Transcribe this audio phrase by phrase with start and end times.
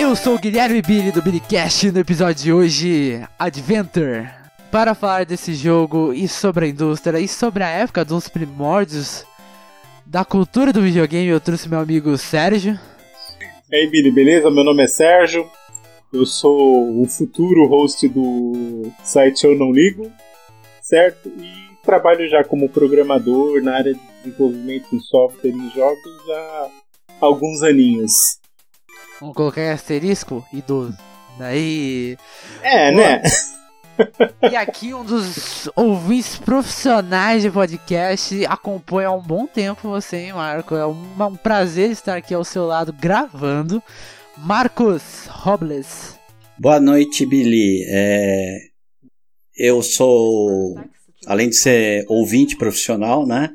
[0.00, 4.30] Eu sou o Guilherme Billy do Billycast no episódio de hoje, Adventure.
[4.72, 9.26] Para falar desse jogo e sobre a indústria e sobre a época dos primórdios
[10.06, 12.80] da cultura do videogame, eu trouxe meu amigo Sérgio.
[13.70, 14.50] E aí, Billy, beleza?
[14.50, 15.46] Meu nome é Sérgio.
[16.10, 20.10] Eu sou o futuro host do site Eu Não Ligo,
[20.80, 21.28] certo?
[21.28, 26.68] E trabalho já como programador na área de desenvolvimento de software em jogos há
[27.20, 28.39] alguns aninhos.
[29.20, 30.96] Vamos colocar asterisco idoso.
[31.38, 32.16] Daí.
[32.62, 33.22] É, né?
[34.50, 40.32] E aqui um dos ouvintes profissionais de podcast acompanha há um bom tempo você, hein,
[40.32, 40.74] Marco?
[40.74, 43.82] É um, um prazer estar aqui ao seu lado gravando.
[44.38, 46.18] Marcos Robles.
[46.58, 47.84] Boa noite, Billy.
[47.88, 48.58] É...
[49.54, 50.80] Eu sou,
[51.26, 53.50] além de ser ouvinte profissional, né?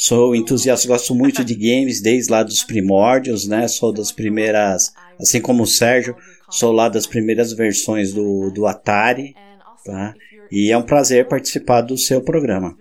[0.00, 3.66] Sou entusiasta, gosto muito de games desde lá dos primórdios, né?
[3.66, 6.14] Sou das primeiras, assim como o Sérgio,
[6.48, 9.34] sou lá das primeiras versões do, do Atari,
[9.84, 10.14] tá?
[10.52, 12.76] E é um prazer participar do seu programa.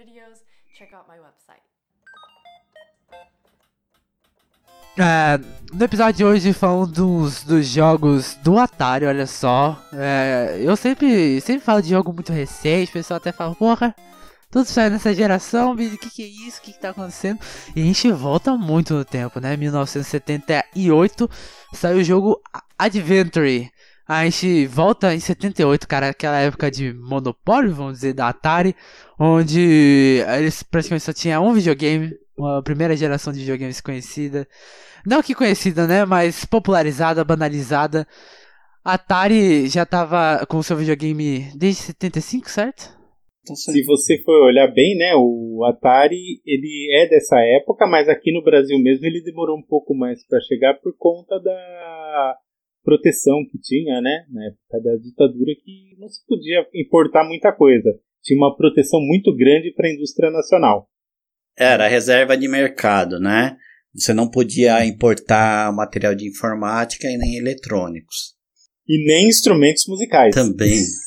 [4.95, 5.39] É,
[5.73, 9.83] no episódio de hoje falando dos, dos jogos do Atari, olha só.
[9.91, 13.95] É, eu sempre, sempre falo de jogo muito recente, o pessoal até fala, porra,
[14.57, 16.57] tudo sai nessa geração, o que, que é isso?
[16.57, 17.39] O que, que tá acontecendo?
[17.75, 19.55] E a gente volta muito no tempo, né?
[19.55, 21.29] 1978
[21.73, 22.41] saiu o jogo
[22.75, 23.69] Adventure.
[24.07, 28.75] A gente volta em 78, cara, aquela época de monopólio, vamos dizer, da Atari,
[29.19, 34.47] onde eles praticamente só tinham um videogame, uma primeira geração de videogames conhecida.
[35.05, 38.07] Não que conhecida, né, mas popularizada, banalizada.
[38.83, 42.96] A Atari já tava com seu videogame desde 75, certo?
[43.55, 48.43] Se você for olhar bem, né, o Atari, ele é dessa época, mas aqui no
[48.43, 52.35] Brasil mesmo ele demorou um pouco mais para chegar por conta da
[52.83, 57.89] proteção que tinha, né, na época da ditadura, que não se podia importar muita coisa.
[58.23, 60.87] Tinha uma proteção muito grande para a indústria nacional.
[61.57, 63.57] Era reserva de mercado, né?
[63.93, 68.35] Você não podia importar material de informática e nem eletrônicos.
[68.87, 70.35] E nem instrumentos musicais.
[70.35, 70.79] Também.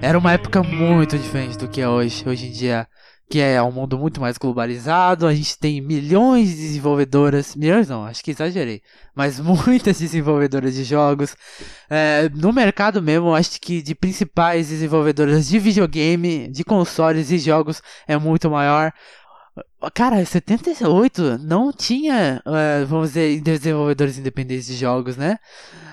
[0.00, 2.22] Era uma época muito diferente do que é hoje.
[2.26, 2.86] Hoje em dia,
[3.28, 8.04] que é um mundo muito mais globalizado, a gente tem milhões de desenvolvedoras, milhões não,
[8.04, 8.80] acho que exagerei,
[9.14, 11.36] mas muitas desenvolvedoras de jogos.
[11.90, 17.82] É, no mercado mesmo, acho que de principais desenvolvedoras de videogame, de consoles e jogos
[18.06, 18.92] é muito maior.
[19.92, 25.38] Cara, 78 não tinha, é, vamos dizer, desenvolvedores independentes de jogos, né?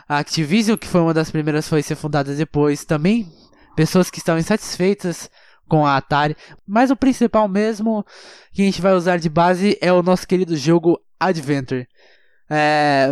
[0.08, 3.28] A Activision, que foi uma das primeiras, foi ser fundada depois, também
[3.76, 5.30] pessoas que estão insatisfeitas
[5.68, 6.36] com a Atari.
[6.68, 8.06] Mas o principal mesmo
[8.54, 11.88] que a gente vai usar de base é o nosso querido jogo Adventure.
[12.50, 13.10] É,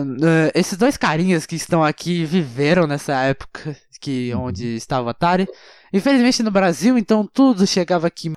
[0.53, 5.47] esses dois carinhas que estão aqui viveram nessa época que onde estava a Atari.
[5.94, 8.34] Infelizmente no Brasil, então tudo chegava aqui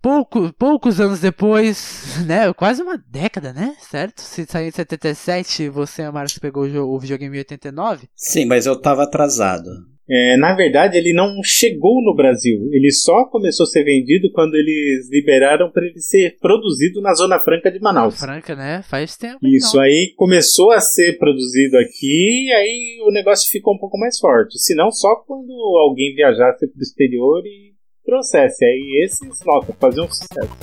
[0.00, 2.52] pouco, poucos anos depois, né?
[2.52, 3.76] Quase uma década, né?
[3.80, 4.20] Certo?
[4.20, 8.08] Se saiu em 77, você, Marcos, pegou o, o videogame em 89?
[8.14, 9.70] Sim, mas eu tava atrasado.
[10.10, 12.70] É, na verdade, ele não chegou no Brasil.
[12.72, 17.38] Ele só começou a ser vendido quando eles liberaram para ele ser produzido na Zona
[17.38, 18.18] Franca de Manaus.
[18.18, 18.82] Franca, né?
[18.88, 19.38] Faz tempo.
[19.42, 19.80] Isso então.
[19.82, 24.58] aí começou a ser produzido aqui e aí o negócio ficou um pouco mais forte.
[24.58, 28.64] Se não, só quando alguém viajasse para o exterior e trouxesse.
[28.64, 30.56] Aí esses, nossa, faziam um sucesso.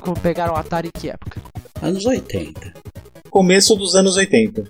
[0.00, 1.40] Como pegaram o Atari em que época?
[1.80, 2.81] Anos 80
[3.32, 4.64] começo dos anos 80.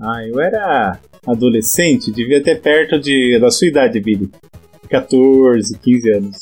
[0.00, 4.28] Ah, eu era adolescente, devia ter perto de, da sua idade, Billy.
[4.90, 6.38] 14, 15 anos.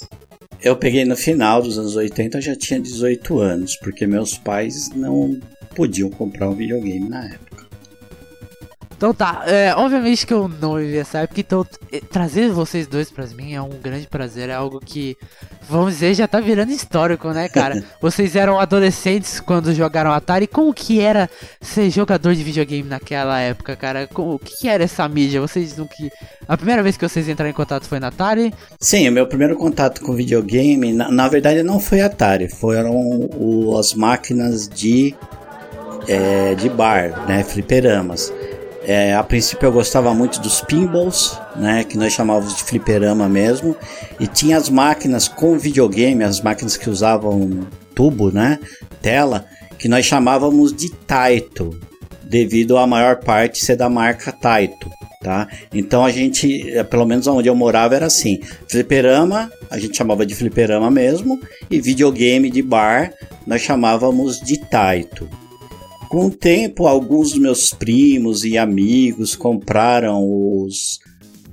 [0.62, 4.90] Eu peguei no final dos anos 80, eu já tinha 18 anos, porque meus pais
[4.96, 5.38] não
[5.76, 7.66] podiam comprar um videogame na época.
[8.98, 11.64] Então tá, é, obviamente que eu não vivi essa época, então
[12.10, 15.16] trazer vocês dois pra mim é um grande prazer, é algo que,
[15.70, 17.80] vamos dizer, já tá virando histórico, né, cara?
[18.02, 21.30] vocês eram adolescentes quando jogaram Atari, como que era
[21.60, 24.08] ser jogador de videogame naquela época, cara?
[24.08, 25.40] Como, o que, que era essa mídia?
[25.40, 26.10] Vocês não que...
[26.48, 28.52] A primeira vez que vocês entraram em contato foi na Atari?
[28.80, 32.96] Sim, o meu primeiro contato com videogame, na, na verdade não foi Atari, foram
[33.36, 35.14] o, as máquinas de,
[36.08, 38.32] é, de bar, né, fliperamas.
[38.88, 43.76] É, a princípio eu gostava muito dos pinballs, né, que nós chamávamos de fliperama mesmo,
[44.18, 48.58] e tinha as máquinas com videogame, as máquinas que usavam tubo, né,
[49.02, 49.44] tela,
[49.78, 51.78] que nós chamávamos de Taito,
[52.22, 54.88] devido a maior parte ser da marca Taito.
[55.22, 55.46] tá?
[55.70, 58.40] Então a gente, eh, pelo menos onde eu morava era assim,
[58.70, 61.38] fliperama, a gente chamava de fliperama mesmo,
[61.70, 63.12] e videogame de bar
[63.46, 65.28] nós chamávamos de taito.
[66.08, 70.98] Com o tempo, alguns dos meus primos e amigos compraram os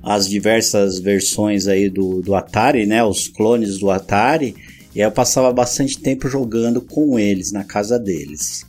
[0.02, 4.54] as diversas versões aí do, do Atari, né, os clones do Atari,
[4.94, 8.64] e aí eu passava bastante tempo jogando com eles na casa deles.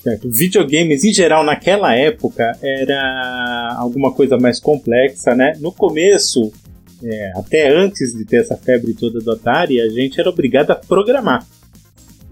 [0.00, 0.30] Certo.
[0.30, 5.54] Videogames em geral naquela época era alguma coisa mais complexa, né?
[5.58, 6.52] No começo,
[7.02, 10.76] é, até antes de ter essa febre toda do Atari, a gente era obrigado a
[10.76, 11.44] programar.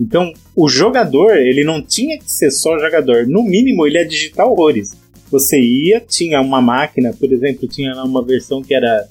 [0.01, 3.27] Então, o jogador, ele não tinha que ser só jogador.
[3.27, 4.93] No mínimo, ele ia digitar horrores.
[5.31, 9.07] Você ia, tinha uma máquina, por exemplo, tinha uma versão que era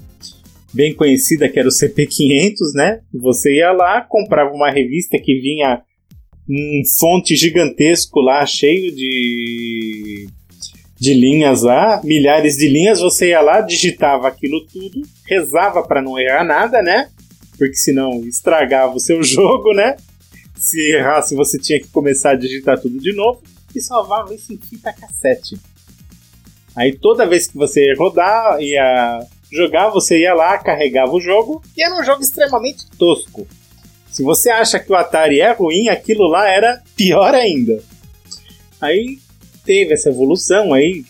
[0.74, 3.00] bem conhecida, que era o CP500, né?
[3.14, 5.82] Você ia lá, comprava uma revista que vinha
[6.50, 10.28] um fonte gigantesco lá, cheio de,
[11.00, 16.20] de linhas lá, milhares de linhas, você ia lá, digitava aquilo tudo, rezava para não
[16.20, 17.10] errar nada, né?
[17.58, 19.96] Porque senão estragava o seu jogo, né?
[20.62, 23.42] Se errasse, você tinha que começar a digitar tudo de novo
[23.76, 25.60] e salvava isso em fita cassete.
[26.76, 31.84] Aí toda vez que você rodar, ia jogar, você ia lá, carregava o jogo, e
[31.84, 33.48] era um jogo extremamente tosco.
[34.12, 37.82] Se você acha que o Atari é ruim, aquilo lá era pior ainda.
[38.80, 39.18] Aí
[39.66, 41.04] teve essa evolução aí.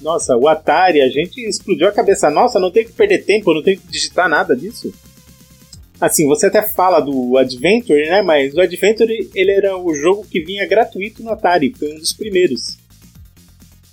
[0.00, 2.28] Nossa, o Atari, a gente explodiu a cabeça.
[2.28, 4.92] Nossa, não tem que perder tempo, não tem que digitar nada disso.
[6.00, 8.22] Assim, você até fala do Adventure, né?
[8.22, 12.12] Mas o Adventure, ele era o jogo que vinha gratuito no Atari, foi um dos
[12.12, 12.76] primeiros.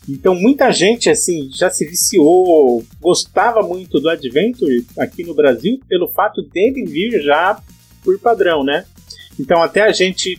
[0.07, 6.09] Então muita gente assim já se viciou, gostava muito do Adventure aqui no Brasil pelo
[6.09, 7.57] fato dele vir já
[8.03, 8.85] por padrão, né?
[9.39, 10.37] Então até a gente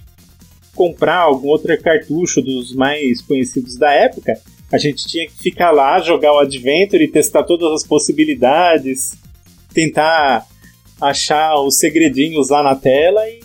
[0.75, 4.39] comprar algum outro cartucho dos mais conhecidos da época,
[4.71, 9.15] a gente tinha que ficar lá, jogar o Adventure testar todas as possibilidades,
[9.73, 10.47] tentar
[11.09, 13.41] achar os segredinhos lá na tela e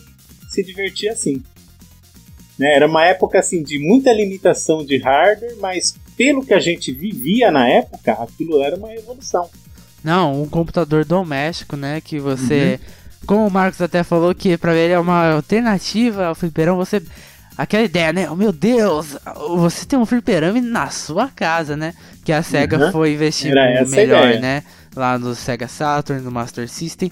[0.47, 1.41] se divertir assim.
[2.57, 2.75] Né?
[2.75, 7.51] Era uma época assim de muita limitação de hardware, mas pelo que a gente vivia
[7.51, 9.49] na época, aquilo era uma evolução.
[10.03, 14.73] Não, um computador doméstico, né, que você uhum como o Marcos até falou que para
[14.73, 17.01] ele é uma alternativa ao fliperão, você
[17.57, 18.29] aquela ideia, né?
[18.29, 19.17] Oh, meu Deus,
[19.55, 21.93] você tem um fliperama na sua casa, né?
[22.23, 22.91] Que a Sega uhum.
[22.91, 23.53] foi investindo
[23.89, 24.63] melhor, né?
[24.95, 27.11] Lá no Sega Saturn, no Master System.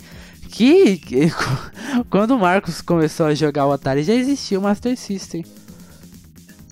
[0.49, 1.31] Que, que,
[2.09, 5.44] quando o Marcos começou a jogar o Atari já existia o Master System.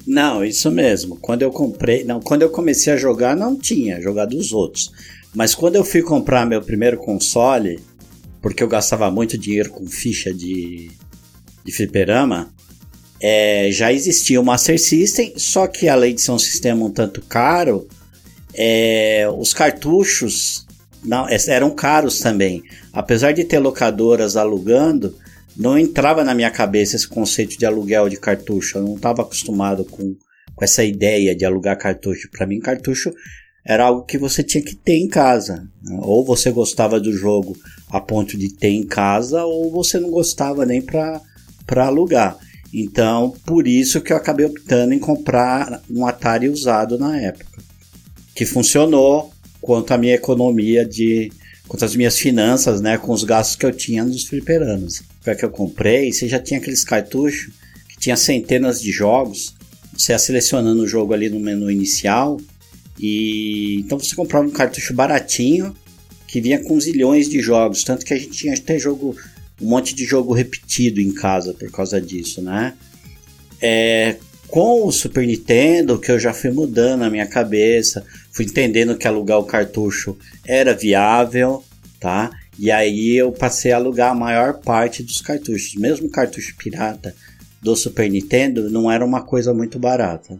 [0.06, 1.18] Não, isso mesmo.
[1.18, 4.92] Quando eu comprei, não, quando eu comecei a jogar não tinha, jogar dos outros.
[5.34, 7.80] Mas quando eu fui comprar meu primeiro console,
[8.42, 10.92] porque eu gastava muito dinheiro com ficha de,
[11.64, 12.54] de fliperama,
[13.20, 17.22] é, já existia o Master System, só que além de ser um sistema um tanto
[17.22, 17.88] caro,
[18.54, 20.65] é, os cartuchos
[21.06, 22.64] não, eram caros também.
[22.92, 25.16] Apesar de ter locadoras alugando,
[25.56, 28.78] não entrava na minha cabeça esse conceito de aluguel de cartucho.
[28.78, 30.16] Eu não estava acostumado com,
[30.54, 32.30] com essa ideia de alugar cartucho.
[32.30, 33.14] Para mim, cartucho
[33.66, 35.68] era algo que você tinha que ter em casa.
[35.82, 35.98] Né?
[36.02, 37.58] Ou você gostava do jogo
[37.90, 41.22] a ponto de ter em casa, ou você não gostava nem para
[41.78, 42.38] alugar.
[42.74, 47.64] Então, por isso que eu acabei optando em comprar um Atari usado na época.
[48.36, 49.32] Que funcionou
[49.66, 51.32] quanto à minha economia de.
[51.68, 53.00] quanto às minhas finanças, né?
[53.00, 55.02] Com os gastos que eu tinha nos fliperanos.
[55.22, 57.52] Foi que eu comprei, você já tinha aqueles cartuchos
[57.90, 59.56] que tinha centenas de jogos.
[59.98, 62.40] Você ia selecionando o jogo ali no menu inicial
[63.00, 65.76] e então você comprava um cartucho baratinho
[66.28, 69.16] que vinha com zilhões de jogos, tanto que a gente tinha até jogo,
[69.60, 72.74] um monte de jogo repetido em casa por causa disso, né?
[73.60, 78.98] É, com o Super Nintendo, que eu já fui mudando a minha cabeça, fui entendendo
[78.98, 81.64] que alugar o cartucho era viável,
[82.00, 82.32] tá?
[82.58, 85.76] E aí eu passei a alugar a maior parte dos cartuchos.
[85.76, 87.14] Mesmo cartucho pirata
[87.62, 90.40] do Super Nintendo não era uma coisa muito barata.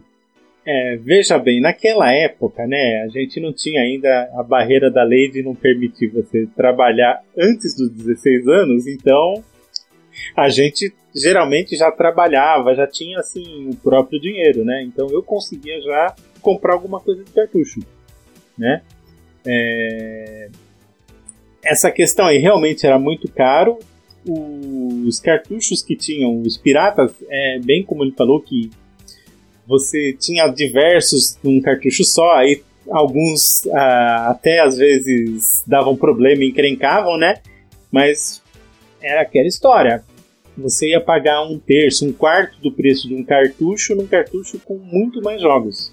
[0.68, 5.30] É, veja bem, naquela época, né, a gente não tinha ainda a barreira da lei
[5.30, 9.44] de não permitir você trabalhar antes dos 16 anos, então
[10.36, 14.84] a gente geralmente já trabalhava, já tinha assim o próprio dinheiro, né?
[14.84, 17.80] Então eu conseguia já comprar alguma coisa de cartucho,
[18.56, 18.82] né?
[19.46, 20.50] É...
[21.64, 23.78] Essa questão aí realmente era muito caro.
[24.28, 28.70] Os cartuchos que tinham os piratas, é bem como ele falou que
[29.66, 36.48] você tinha diversos num cartucho só, aí alguns ah, até às vezes davam problema e
[36.48, 37.40] encrencavam, né?
[37.90, 38.42] Mas
[39.00, 40.04] era aquela história.
[40.56, 44.78] Você ia pagar um terço, um quarto do preço de um cartucho num cartucho com
[44.78, 45.92] muito mais jogos.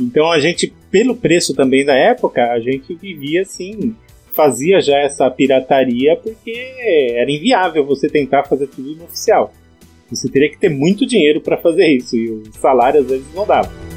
[0.00, 3.94] Então a gente, pelo preço também da época, a gente vivia assim,
[4.32, 6.52] fazia já essa pirataria porque
[7.14, 9.52] era inviável você tentar fazer tudo no oficial.
[10.08, 13.46] Você teria que ter muito dinheiro para fazer isso e o salário às vezes não
[13.46, 13.87] dava.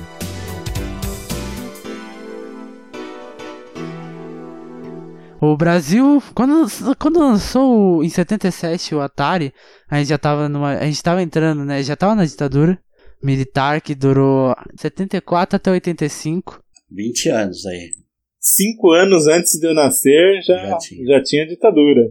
[5.42, 6.68] O Brasil, quando,
[7.00, 9.52] quando lançou em 77 o Atari,
[9.90, 10.74] a gente já tava numa.
[10.78, 11.82] A gente tava entrando, né?
[11.82, 12.80] Já tava na ditadura
[13.24, 16.62] militar que durou 74 até 85.
[16.92, 17.90] 20 anos aí.
[18.40, 21.06] Cinco anos antes de eu nascer já, já, tinha.
[21.08, 22.02] já tinha ditadura.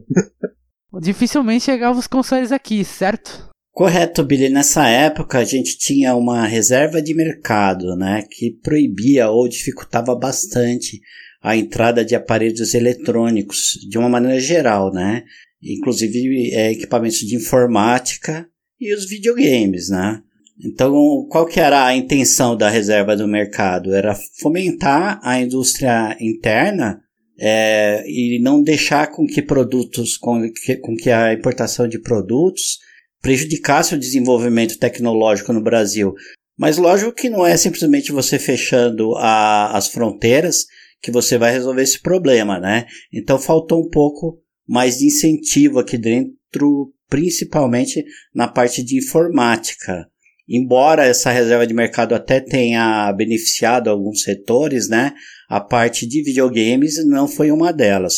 [1.01, 3.49] Dificilmente chegavam os consoles aqui, certo?
[3.71, 4.49] Correto, Billy.
[4.49, 10.99] Nessa época a gente tinha uma reserva de mercado, né, que proibia ou dificultava bastante
[11.41, 15.23] a entrada de aparelhos eletrônicos de uma maneira geral, né?
[15.61, 18.47] Inclusive é, equipamentos de informática
[18.79, 20.21] e os videogames, né?
[20.63, 20.93] Então,
[21.29, 23.95] qual que era a intenção da reserva do mercado?
[23.95, 27.01] Era fomentar a indústria interna
[27.39, 32.77] é, e não deixar com que produtos, com que, com que a importação de produtos
[33.21, 36.13] prejudicasse o desenvolvimento tecnológico no Brasil.
[36.57, 40.65] Mas lógico que não é simplesmente você fechando a, as fronteiras
[41.01, 42.85] que você vai resolver esse problema, né?
[43.11, 48.03] Então faltou um pouco mais de incentivo aqui dentro, principalmente
[48.33, 50.07] na parte de informática.
[50.47, 55.13] Embora essa reserva de mercado até tenha beneficiado alguns setores, né?
[55.49, 58.15] A parte de videogames não foi uma delas.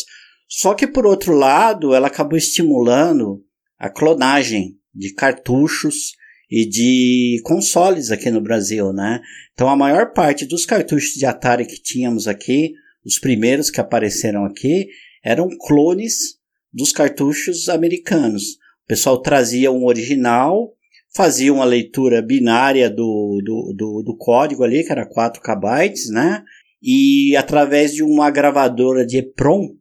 [0.48, 3.42] Só que por outro lado, ela acabou estimulando
[3.78, 6.12] a clonagem de cartuchos
[6.56, 9.20] e de consoles aqui no Brasil, né?
[9.52, 14.44] Então a maior parte dos cartuchos de Atari que tínhamos aqui, os primeiros que apareceram
[14.44, 14.86] aqui,
[15.24, 16.38] eram clones
[16.72, 18.52] dos cartuchos americanos.
[18.84, 20.72] O pessoal trazia um original,
[21.12, 26.44] fazia uma leitura binária do, do, do, do código ali, que era 4 KB, né?
[26.80, 29.74] E através de uma gravadora de EPROM,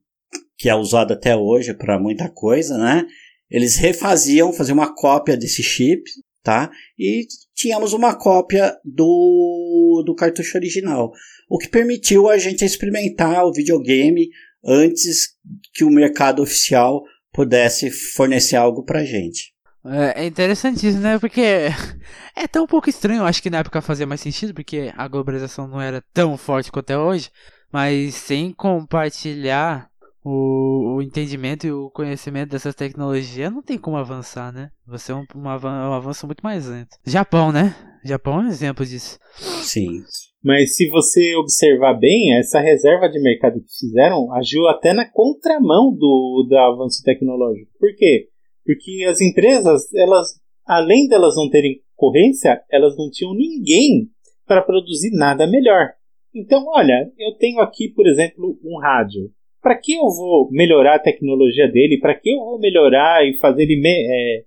[0.58, 3.06] que é usada até hoje para muita coisa, né?
[3.48, 6.02] Eles refaziam, faziam uma cópia desse chip,
[6.44, 6.70] tá?
[7.00, 11.12] E tínhamos uma cópia do, do cartucho original,
[11.50, 14.28] o que permitiu a gente experimentar o videogame
[14.64, 15.36] antes
[15.74, 19.54] que o mercado oficial pudesse fornecer algo pra gente.
[19.86, 21.20] É, é interessantíssimo, né?
[21.20, 21.42] Porque
[22.36, 23.24] é tão pouco estranho.
[23.24, 26.90] Acho que na época fazia mais sentido, porque a globalização não era tão forte quanto
[26.92, 27.30] é hoje.
[27.72, 29.90] Mas sem compartilhar
[30.24, 34.70] o, o entendimento e o conhecimento dessas tecnologias, não tem como avançar, né?
[34.88, 36.98] Você é um, um, um avanço muito mais lento.
[37.06, 37.76] Japão, né?
[38.06, 39.18] Japão é um exemplo disso.
[39.36, 40.02] Sim.
[40.44, 45.92] Mas se você observar bem, essa reserva de mercado que fizeram agiu até na contramão
[45.94, 47.72] do, do avanço tecnológico.
[47.80, 48.28] Por quê?
[48.66, 54.10] Porque as empresas, elas, além delas não terem concorrência, elas não tinham ninguém
[54.46, 55.94] para produzir nada melhor.
[56.36, 59.32] Então, olha, eu tenho aqui, por exemplo, um rádio
[59.64, 61.98] para que eu vou melhorar a tecnologia dele?
[62.00, 64.44] Para que eu vou melhorar e fazer ele é,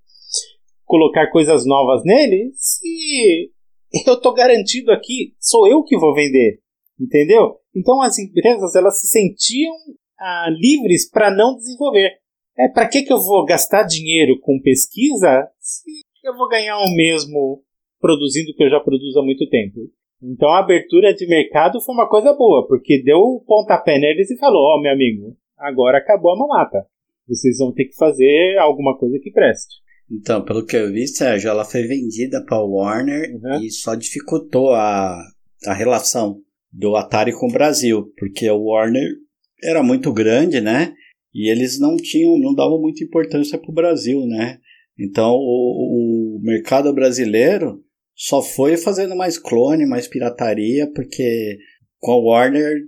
[0.85, 2.52] colocar coisas novas nele?
[2.54, 3.50] Se
[4.06, 6.61] eu estou garantido aqui, sou eu que vou vender,
[7.00, 7.56] entendeu?
[7.75, 9.75] Então as empresas elas se sentiam
[10.20, 12.11] ah, livres para não desenvolver.
[12.58, 16.94] É para que que eu vou gastar dinheiro com pesquisa se eu vou ganhar o
[16.94, 17.62] mesmo
[18.00, 19.90] produzindo o que eu já produzo há muito tempo?
[20.26, 24.38] Então a abertura de mercado foi uma coisa boa, porque deu o pontapé neles e
[24.38, 26.85] falou: Ó, oh, meu amigo, agora acabou a mamata.
[27.28, 29.76] Vocês vão ter que fazer alguma coisa que preste.
[30.11, 33.62] Então, pelo que eu vi, Sérgio, ela foi vendida para o Warner uhum.
[33.62, 35.21] e só dificultou a,
[35.66, 36.40] a relação
[36.73, 39.09] do Atari com o Brasil, porque o Warner
[39.62, 40.92] era muito grande, né?
[41.35, 44.59] E eles não tinham, não davam muita importância para o Brasil, né?
[44.99, 47.83] Então, o, o mercado brasileiro
[48.16, 51.58] só foi fazendo mais clone, mais pirataria, porque
[51.99, 52.85] com a Warner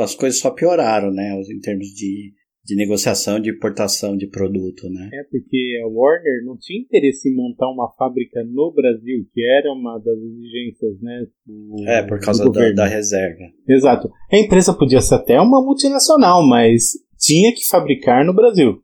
[0.00, 1.40] as coisas só pioraram, né?
[1.50, 2.32] Em termos de,
[2.64, 5.10] de negociação, de importação de produto, né?
[5.12, 9.72] É, porque a Warner não tinha interesse em montar uma fábrica no Brasil, que era
[9.72, 11.26] uma das exigências, né?
[11.46, 13.44] Do, é, por causa da, da, reserva.
[13.68, 14.10] Exato.
[14.32, 18.80] A empresa podia ser até uma multinacional, mas tinha que fabricar no Brasil.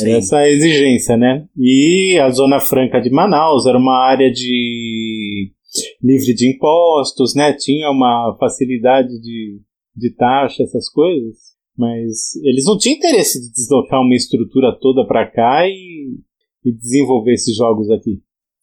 [0.00, 1.46] Era essa exigência, né?
[1.56, 5.21] E a Zona Franca de Manaus era uma área de
[6.02, 7.52] livre de impostos, né?
[7.52, 9.60] Tinha uma facilidade de,
[9.94, 11.52] de taxa, essas coisas.
[11.76, 16.18] Mas eles não tinham interesse de deslocar uma estrutura toda para cá e,
[16.64, 18.20] e desenvolver esses jogos aqui.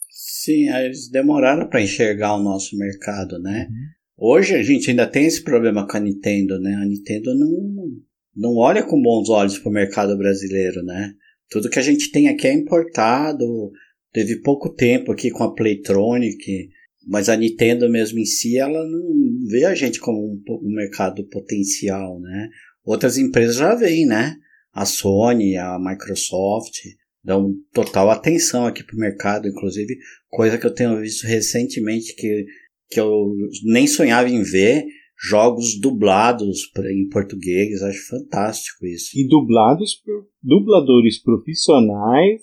[0.10, 3.68] Sim, eles demoraram para enxergar o nosso mercado, né?
[3.70, 4.32] Uhum.
[4.32, 6.76] Hoje a gente ainda tem esse problema com a Nintendo, né?
[6.76, 7.88] A Nintendo não,
[8.36, 11.14] não olha com bons olhos para o mercado brasileiro, né?
[11.50, 13.72] Tudo que a gente tem aqui é importado.
[14.12, 16.70] Teve pouco tempo aqui com a Playtronic,
[17.08, 21.24] mas a Nintendo mesmo em si, ela não vê a gente como um, um mercado
[21.28, 22.50] potencial, né?
[22.84, 24.36] Outras empresas já veem, né?
[24.74, 26.78] A Sony, a Microsoft
[27.24, 29.98] dão total atenção aqui pro mercado, inclusive
[30.30, 32.46] coisa que eu tenho visto recentemente que,
[32.90, 34.86] que eu nem sonhava em ver,
[35.22, 39.12] jogos dublados em português, acho fantástico isso.
[39.16, 42.42] E dublados por dubladores profissionais,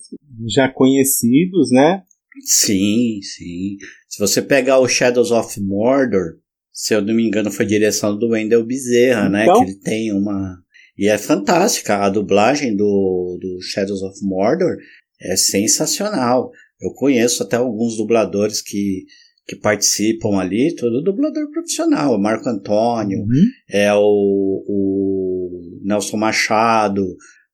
[0.55, 2.03] já conhecidos, né?
[2.45, 3.77] Sim, sim.
[4.09, 6.39] Se você pegar o Shadows of Mordor,
[6.73, 9.45] se eu não me engano, foi direção do Wendell Bezerra, né?
[9.45, 9.65] então...
[9.65, 10.59] Que ele tem uma.
[10.97, 11.97] E é fantástica.
[11.97, 14.77] A dublagem do, do Shadows of Mordor
[15.21, 16.51] é sensacional.
[16.81, 19.05] Eu conheço até alguns dubladores que,
[19.47, 22.15] que participam ali, todo dublador profissional.
[22.15, 23.45] O Marco Antônio, uhum.
[23.71, 27.07] é o, o Nelson Machado,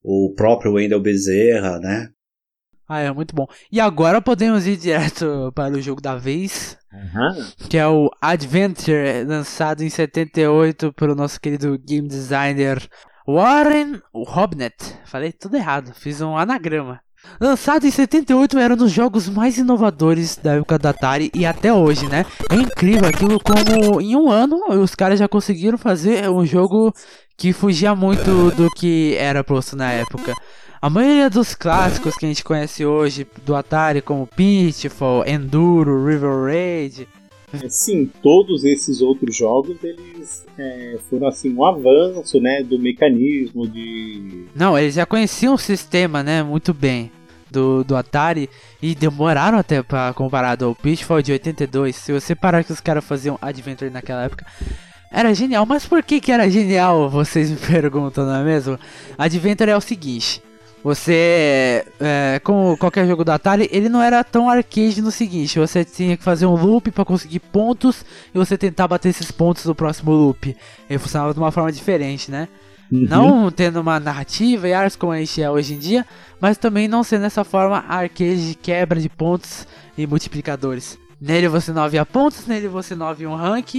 [0.03, 2.09] o próprio Wendell Bezerra, né?
[2.93, 3.47] Ah, é muito bom.
[3.71, 7.47] E agora podemos ir direto para o jogo da vez, uhum.
[7.71, 12.87] que é o Adventure, lançado em 78 pelo nosso querido game designer
[13.27, 14.75] Warren Robnet.
[15.07, 17.01] Falei tudo errado, fiz um anagrama.
[17.41, 21.73] Lançado em 78, era um dos jogos mais inovadores da época da Atari e até
[21.73, 22.27] hoje, né?
[22.51, 26.93] É incrível aquilo como em um ano os caras já conseguiram fazer um jogo
[27.39, 30.35] que fugia muito do que era posto na época.
[30.83, 36.47] A maioria dos clássicos que a gente conhece hoje do Atari, como Pitfall, Enduro, River
[36.47, 37.07] Raid.
[37.53, 43.69] É, sim, todos esses outros jogos eles é, foram assim um avanço, né, do mecanismo
[43.69, 44.47] de.
[44.57, 47.13] Não, eles já conheciam o sistema, né, muito bem
[47.49, 48.51] do, do Atari
[48.83, 51.95] e demoraram até para comparado ao Pitfall de 82.
[51.95, 54.45] Se você parar que os caras faziam Adventure naquela época,
[55.13, 55.65] era genial.
[55.65, 57.07] Mas por que que era genial?
[57.11, 58.77] Vocês me perguntam, não é mesmo?
[59.17, 60.43] Adventure é o seguinte.
[60.85, 65.85] Você, é, como qualquer jogo da Atari, ele não era tão arcade no seguinte: você
[65.85, 69.75] tinha que fazer um loop para conseguir pontos e você tentar bater esses pontos no
[69.75, 70.57] próximo loop.
[70.91, 72.49] Ele funcionava de uma forma diferente, né?
[72.91, 73.07] Uhum.
[73.09, 76.05] Não tendo uma narrativa e artes como a gente é hoje em dia,
[76.41, 80.99] mas também não sendo dessa forma arcade de quebra de pontos e multiplicadores.
[81.21, 83.75] Nele você não havia pontos, nele você não havia um rank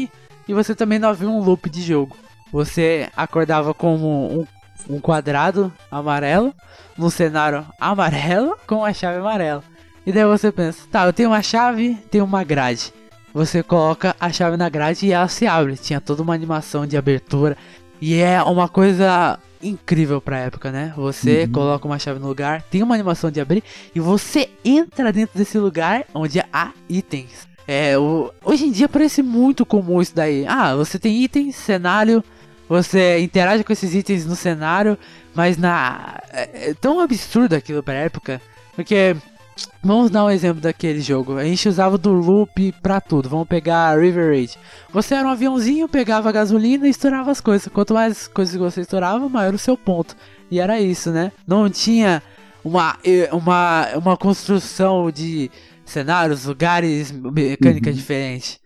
[0.48, 2.16] e você também não havia um loop de jogo.
[2.52, 4.48] Você acordava como um
[4.90, 6.54] um quadrado amarelo
[6.98, 9.64] num cenário amarelo com a chave amarela.
[10.06, 12.94] E daí você pensa, tá, eu tenho uma chave, tenho uma grade.
[13.34, 15.76] Você coloca a chave na grade e ela se abre.
[15.76, 17.58] Tinha toda uma animação de abertura.
[18.00, 20.94] E é uma coisa incrível pra época, né?
[20.96, 21.52] Você uhum.
[21.52, 23.64] coloca uma chave no lugar, tem uma animação de abrir
[23.96, 27.48] e você entra dentro desse lugar onde há itens.
[27.66, 27.96] É,
[28.44, 30.46] hoje em dia parece muito comum isso daí.
[30.46, 32.22] Ah, você tem itens, cenário,
[32.74, 34.98] você interage com esses itens no cenário,
[35.36, 38.42] mas na é, é tão absurdo aquilo pra época,
[38.76, 39.16] porque
[39.84, 41.38] Vamos dar um exemplo daquele jogo.
[41.38, 43.30] A gente usava do loop pra tudo.
[43.30, 44.58] Vamos pegar River Raid.
[44.92, 47.68] Você era um aviãozinho, pegava gasolina e estourava as coisas.
[47.68, 50.16] Quanto mais coisas você estourava, maior o seu ponto.
[50.50, 51.32] E era isso, né?
[51.46, 52.24] Não tinha
[52.64, 52.98] uma,
[53.32, 55.52] uma, uma construção de
[55.86, 57.96] cenários, lugares, mecânica uhum.
[57.96, 58.60] diferente.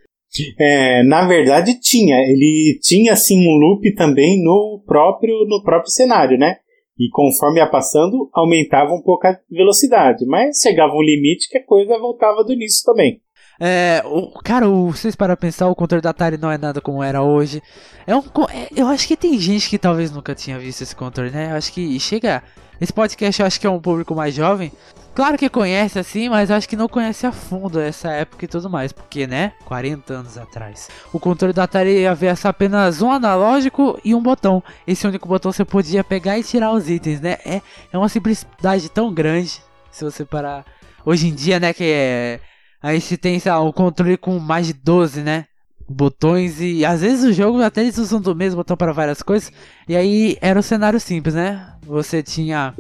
[0.60, 6.38] É, na verdade tinha, ele tinha assim um loop também no próprio no próprio cenário,
[6.38, 6.58] né?
[7.00, 11.65] E conforme ia passando, aumentava um pouco a velocidade, mas chegava um limite que a
[11.65, 13.21] coisa voltava do início também.
[13.60, 17.02] É, o, cara, o, vocês para pensar, o controle da Atari não é nada como
[17.04, 17.62] era hoje.
[18.06, 18.19] É um,
[18.52, 21.52] é, eu acho que tem gente que talvez nunca tinha visto esse controle, né?
[21.52, 22.43] Eu acho que chega.
[22.80, 24.72] Esse podcast eu acho que é um público mais jovem.
[25.18, 28.70] Claro que conhece assim, mas acho que não conhece a fundo essa época e tudo
[28.70, 30.90] mais, porque, né, 40 anos atrás.
[31.12, 34.62] O controle da Atari havia apenas um analógico e um botão.
[34.86, 37.38] Esse único botão você podia pegar e tirar os itens, né?
[37.44, 37.62] É,
[37.92, 39.60] é uma simplicidade tão grande,
[39.92, 40.63] se você parar.
[41.04, 42.40] Hoje em dia, né, que é...
[42.80, 45.46] A gente tem, sei um controle com mais de 12, né?
[45.89, 49.52] Botões e às vezes o jogo até eles usam do mesmo botão para várias coisas.
[49.88, 51.73] E aí era um cenário simples, né?
[51.86, 52.73] Você tinha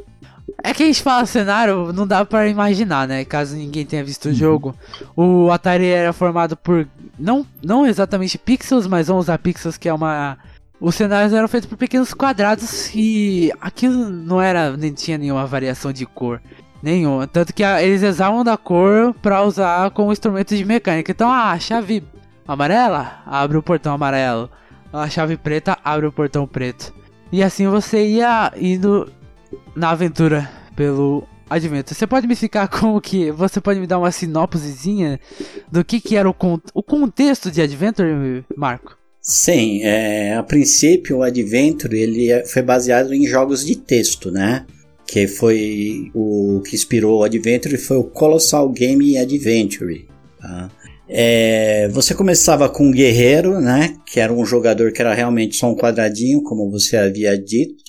[0.63, 3.23] é que a gente fala cenário, não dá para imaginar, né?
[3.25, 4.33] Caso ninguém tenha visto o uhum.
[4.33, 4.75] jogo.
[5.15, 9.93] O Atari era formado por não, não exatamente pixels, mas vamos usar pixels que é
[9.93, 10.37] uma
[10.79, 15.91] os cenários eram feitos por pequenos quadrados e aquilo não era nem tinha nenhuma variação
[15.91, 16.39] de cor
[16.83, 21.11] nenhuma, tanto que a, eles usavam da cor para usar como instrumento de mecânica.
[21.11, 22.03] Então ah, a chave
[22.47, 24.49] amarela abre o portão amarelo,
[24.91, 26.93] a chave preta abre o portão preto.
[27.31, 29.11] E assim você ia indo
[29.75, 31.95] na aventura pelo Adventure.
[31.95, 33.31] Você pode me ficar com o que?
[33.31, 35.19] Você pode me dar uma sinopsezinha
[35.71, 38.97] do que, que era o, con o contexto de Adventure, Marco?
[39.21, 44.65] Sim, é, a princípio o Adventure ele é, foi baseado em jogos de texto, né?
[45.05, 50.07] Que foi o que inspirou o Adventure foi o Colossal Game Adventure.
[50.39, 50.69] Tá?
[51.09, 53.95] É, você começava com um guerreiro, né?
[54.05, 57.83] Que era um jogador que era realmente só um quadradinho, como você havia dito.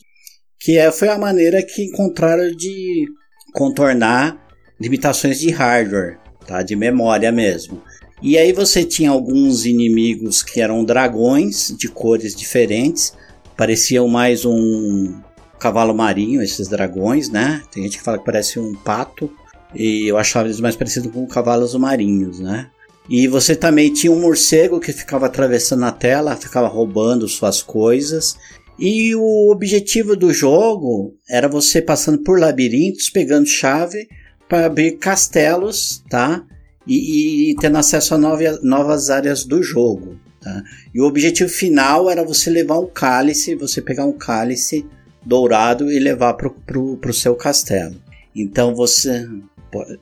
[0.61, 3.07] Que é, foi a maneira que encontraram de
[3.53, 4.39] contornar
[4.81, 6.63] limitações de hardware, tá?
[6.63, 7.83] De memória mesmo.
[8.23, 13.13] E aí você tinha alguns inimigos que eram dragões de cores diferentes,
[13.57, 15.21] pareciam mais um
[15.59, 17.63] cavalo marinho, esses dragões, né?
[17.71, 19.31] Tem gente que fala que parece um pato,
[19.75, 22.69] e eu achava eles mais parecidos com cavalos marinhos, né?
[23.09, 28.37] E você também tinha um morcego que ficava atravessando a tela, ficava roubando suas coisas.
[28.79, 34.09] E o objetivo do jogo era você passando por labirintos, pegando chave
[34.49, 36.45] para abrir castelos, tá?
[36.87, 40.19] E, e tendo acesso a nove, novas áreas do jogo.
[40.41, 40.63] Tá?
[40.95, 44.87] E o objetivo final era você levar um cálice, você pegar um cálice
[45.25, 47.97] dourado e levar para o seu castelo.
[48.35, 49.29] Então você.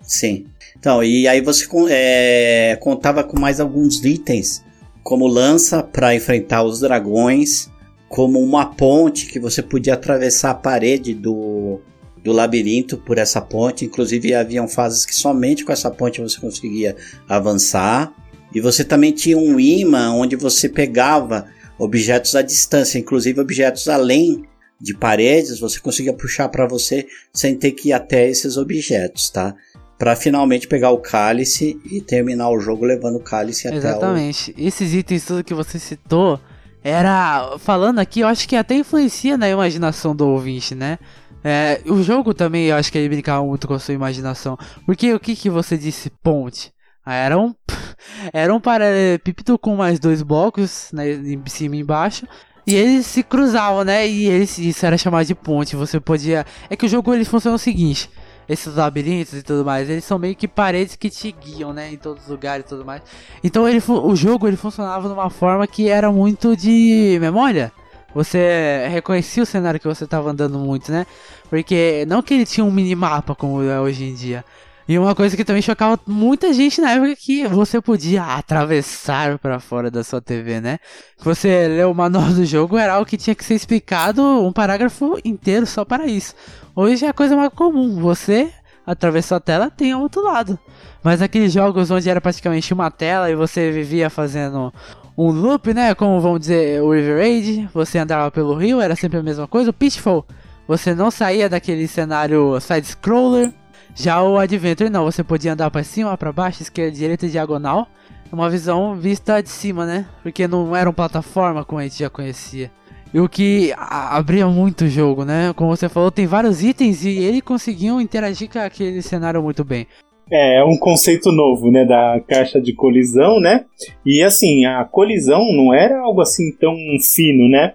[0.02, 0.46] Sim.
[0.78, 4.64] Então, e aí você é, contava com mais alguns itens,
[5.02, 7.70] como lança para enfrentar os dragões,
[8.08, 11.80] como uma ponte que você podia atravessar a parede do,
[12.22, 13.84] do labirinto por essa ponte.
[13.84, 16.96] Inclusive, haviam fases que somente com essa ponte você conseguia
[17.28, 18.12] avançar.
[18.54, 21.46] E você também tinha um imã onde você pegava
[21.78, 24.44] objetos à distância, inclusive objetos além
[24.80, 29.54] de paredes, você conseguia puxar para você sem ter que ir até esses objetos, tá?
[29.98, 34.54] Para finalmente pegar o cálice e terminar o jogo levando o cálice até Exatamente.
[34.58, 36.38] Esses itens tudo que você citou
[36.84, 40.98] era falando aqui, eu acho que até influencia na imaginação do ouvinte, né?
[41.42, 44.58] É, o jogo também, eu acho que ele brincava muito com a sua imaginação.
[44.84, 46.72] Porque o que que você disse ponte?
[47.04, 47.54] Ah, era um
[48.32, 52.26] era um paralelepípedo com mais dois blocos, né, em cima e embaixo,
[52.66, 54.08] e eles se cruzavam, né?
[54.08, 55.76] E eles, isso era chamado de ponte.
[55.76, 56.44] Você podia.
[56.68, 58.10] É que o jogo ele funciona o seguinte:
[58.48, 61.92] esses labirintos e tudo mais, eles são meio que paredes que te guiam, né?
[61.92, 63.02] Em todos os lugares e tudo mais.
[63.42, 67.72] Então ele, o jogo ele funcionava de uma forma que era muito de memória.
[68.14, 71.06] Você reconhecia o cenário que você estava andando muito, né?
[71.50, 74.44] Porque não que ele tinha um minimapa como é hoje em dia.
[74.88, 79.58] E uma coisa que também chocava muita gente na época que você podia atravessar para
[79.58, 80.78] fora da sua TV, né?
[81.18, 85.18] Você lê o manual do jogo era algo que tinha que ser explicado um parágrafo
[85.24, 86.34] inteiro só para isso.
[86.74, 88.52] Hoje é a coisa mais comum, você
[88.86, 90.56] atravessou a tela, tem ao outro lado.
[91.02, 94.72] Mas aqueles jogos onde era praticamente uma tela e você vivia fazendo
[95.18, 95.96] um loop, né?
[95.96, 99.70] Como vamos dizer, o River Raid, você andava pelo rio, era sempre a mesma coisa.
[99.70, 100.24] O Pitfall,
[100.68, 103.52] você não saía daquele cenário side-scroller
[103.96, 107.88] já o Adventure não, você podia andar para cima, para baixo, esquerda, direita diagonal.
[108.30, 110.04] Uma visão vista de cima, né?
[110.22, 112.70] Porque não era uma plataforma como a gente já conhecia.
[113.14, 115.54] E o que abria muito o jogo, né?
[115.56, 119.86] Como você falou, tem vários itens e ele conseguiu interagir com aquele cenário muito bem.
[120.30, 123.64] É, é um conceito novo, né, da caixa de colisão, né?
[124.04, 127.72] E assim, a colisão não era algo assim tão fino, né?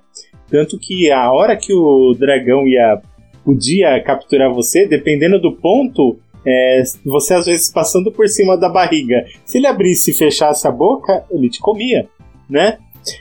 [0.50, 3.02] Tanto que a hora que o dragão ia
[3.43, 9.25] podia capturar você, dependendo do ponto, é, você às vezes passando por cima da barriga.
[9.45, 12.08] Se ele abrisse e fechasse a boca, ele te comia,
[12.49, 12.77] né?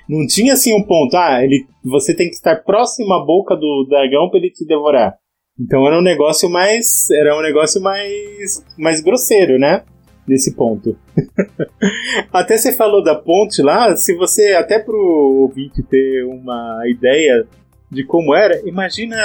[0.08, 3.86] Não tinha assim um ponto, ah, ele, você tem que estar próximo à boca do
[3.88, 5.14] dragão para ele te devorar.
[5.58, 9.82] Então era um negócio mais, era um negócio mais, mais grosseiro, né?
[10.26, 10.96] Nesse ponto.
[12.32, 17.46] até você falou da ponte lá, se você até pro ouvinte ter uma ideia
[17.90, 19.16] de como era, imagina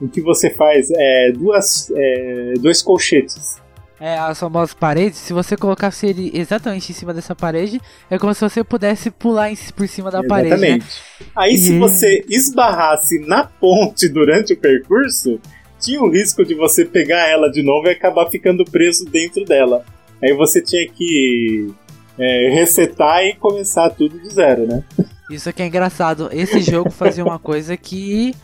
[0.00, 3.60] em que você faz é, duas, é, dois colchetes.
[4.00, 7.78] É, as famosas paredes, se você colocasse ele exatamente em cima dessa parede,
[8.10, 10.48] é como se você pudesse pular por cima da exatamente.
[10.48, 10.54] parede.
[10.54, 10.84] Exatamente.
[11.20, 11.26] Né?
[11.36, 15.38] Aí, e se você esbarrasse na ponte durante o percurso,
[15.78, 19.84] tinha o risco de você pegar ela de novo e acabar ficando preso dentro dela.
[20.22, 21.70] Aí você tinha que
[22.18, 24.82] é, resetar e começar tudo do zero, né?
[25.30, 26.30] Isso aqui é engraçado.
[26.32, 28.34] Esse jogo fazia uma coisa que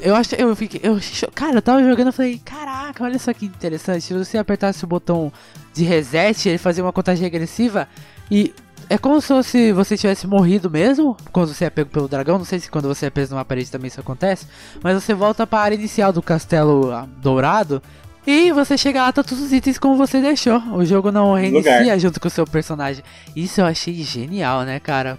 [0.00, 0.98] eu acho, eu fiquei, eu,
[1.34, 4.02] cara, eu tava jogando, eu falei, caraca, olha só que interessante.
[4.02, 5.32] Se você apertasse o botão
[5.72, 7.88] de reset, ele fazia uma contagem regressiva
[8.30, 8.54] e
[8.90, 12.38] é como se você tivesse morrido mesmo quando você é pego pelo dragão.
[12.38, 14.46] Não sei se quando você é preso numa parede também isso acontece,
[14.82, 17.82] mas você volta para a área inicial do castelo ah, dourado
[18.26, 20.58] e você chega lá, tá todos os itens como você deixou.
[20.74, 21.98] O jogo não reinicia Lugar.
[21.98, 23.02] junto com o seu personagem.
[23.34, 25.18] Isso eu achei genial, né, cara?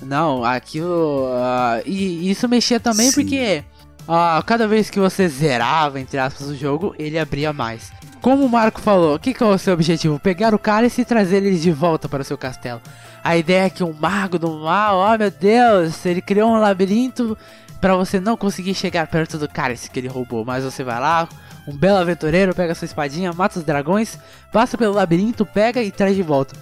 [0.00, 1.26] Não, aquilo.
[1.26, 3.20] Uh, e isso mexia também Sim.
[3.20, 3.62] porque
[4.08, 7.92] ah, cada vez que você zerava, entre aspas, o jogo, ele abria mais.
[8.20, 10.18] Como o Marco falou, o que, que é o seu objetivo?
[10.18, 12.80] Pegar o cálice e trazer ele de volta para o seu castelo.
[13.22, 17.36] A ideia é que um mago do mal, oh meu Deus, ele criou um labirinto
[17.80, 20.44] para você não conseguir chegar perto do cálice que ele roubou.
[20.44, 21.28] Mas você vai lá,
[21.66, 24.18] um belo aventureiro, pega sua espadinha, mata os dragões,
[24.52, 26.54] passa pelo labirinto, pega e traz de volta.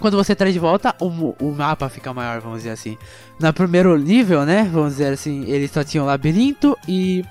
[0.00, 1.06] Quando você traz de volta, o,
[1.38, 2.96] o mapa fica maior, vamos dizer assim.
[3.38, 4.68] No primeiro nível, né?
[4.72, 7.24] Vamos dizer assim, ele só tinha um labirinto e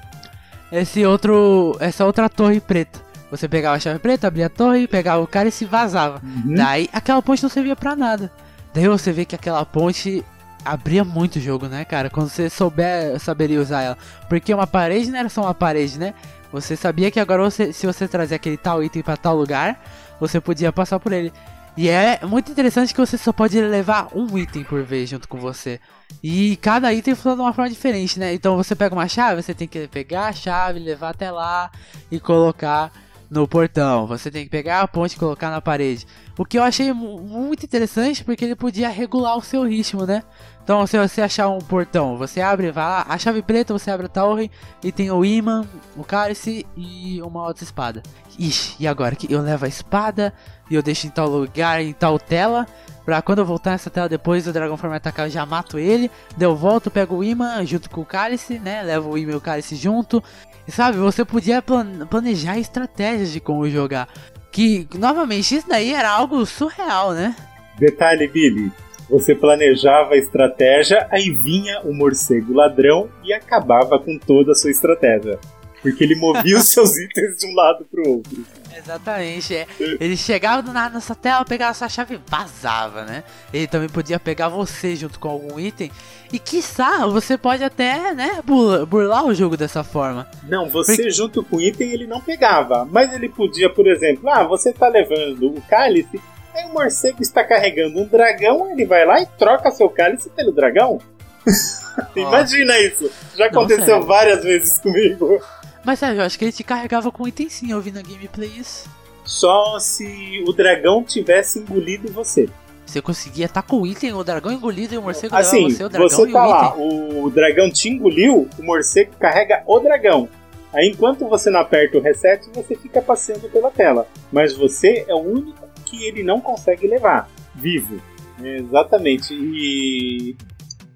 [0.72, 1.76] esse outro.
[1.80, 3.00] essa outra torre preta.
[3.32, 6.22] Você pegava a chave preta, abria a torre, pegava o cara e se vazava.
[6.24, 6.56] Uhum.
[6.56, 8.32] Daí aquela ponte não servia para nada.
[8.74, 10.24] Daí você vê que aquela ponte
[10.66, 12.10] abria muito o jogo, né, cara?
[12.10, 13.98] Quando você souber, saberia usar ela.
[14.28, 16.14] Porque uma parede não era só uma parede, né?
[16.52, 19.80] Você sabia que agora você, se você trazer aquele tal item para tal lugar,
[20.20, 21.32] você podia passar por ele.
[21.82, 25.38] E é muito interessante que você só pode levar um item por vez junto com
[25.38, 25.80] você.
[26.22, 28.34] E cada item funciona de uma forma diferente, né?
[28.34, 31.72] Então você pega uma chave, você tem que pegar a chave, levar até lá
[32.12, 32.92] e colocar
[33.30, 34.08] no portão.
[34.08, 36.06] Você tem que pegar a ponte e colocar na parede.
[36.38, 40.24] O que eu achei muito interessante porque ele podia regular o seu ritmo, né?
[40.64, 44.06] Então, se você achar um portão, você abre, vai lá, a chave preta, você abre
[44.06, 44.52] a torre
[44.84, 45.66] e tem o imã,
[45.98, 48.04] o cálice e uma outra espada.
[48.38, 50.34] Ixi, e agora que eu levo a espada
[50.70, 52.68] e eu deixo em tal lugar, em tal tela,
[53.10, 55.80] pra quando eu voltar nessa tela depois o dragão for me atacar, eu já mato
[55.80, 56.12] ele.
[56.38, 58.84] Daí eu volto, pego o imã junto com o cálice, né?
[58.84, 60.24] Levo o imã e o cálice junto.
[60.68, 61.60] E sabe, você podia
[62.08, 64.08] planejar estratégias de como jogar.
[64.52, 67.36] Que, novamente, isso daí era algo surreal, né?
[67.80, 68.72] Detalhe, Billy,
[69.10, 74.70] você planejava a estratégia, aí vinha o morcego ladrão e acabava com toda a sua
[74.70, 75.40] estratégia.
[75.82, 78.46] Porque ele movia os seus itens de um lado pro outro.
[78.76, 79.68] Exatamente, é.
[80.00, 83.24] Ele chegava do nada nessa tela, pegava sua chave e vazava, né?
[83.54, 85.92] Ele também podia pegar você junto com algum item.
[86.32, 88.42] E quiçá, você pode até, né,
[88.88, 90.28] burlar o jogo dessa forma.
[90.44, 91.12] Não, você Porque...
[91.12, 92.88] junto com o item ele não pegava.
[92.90, 96.20] Mas ele podia, por exemplo, ah, você tá levando o cálice,
[96.54, 100.52] Aí o morcego está carregando um dragão, ele vai lá e troca seu cálice pelo
[100.52, 101.00] dragão.
[102.16, 103.10] Imagina isso.
[103.36, 105.40] Já aconteceu Nossa, várias vezes comigo.
[105.84, 108.50] Mas sério, eu acho que ele te carregava com item sim, eu vi na gameplay
[108.50, 108.90] isso.
[109.24, 112.50] Só se o dragão tivesse engolido você.
[112.86, 115.84] Você conseguia estar tá com o item, o dragão engolido e o morcego assim, você,
[115.84, 117.24] o dragão você tá o lá, item.
[117.24, 120.28] o dragão te engoliu, o morcego carrega o dragão.
[120.74, 124.08] Aí enquanto você não aperta o reset, você fica passeando pela tela.
[124.32, 128.02] Mas você é o único que ele não consegue levar vivo.
[128.44, 129.34] É, exatamente.
[129.34, 130.36] E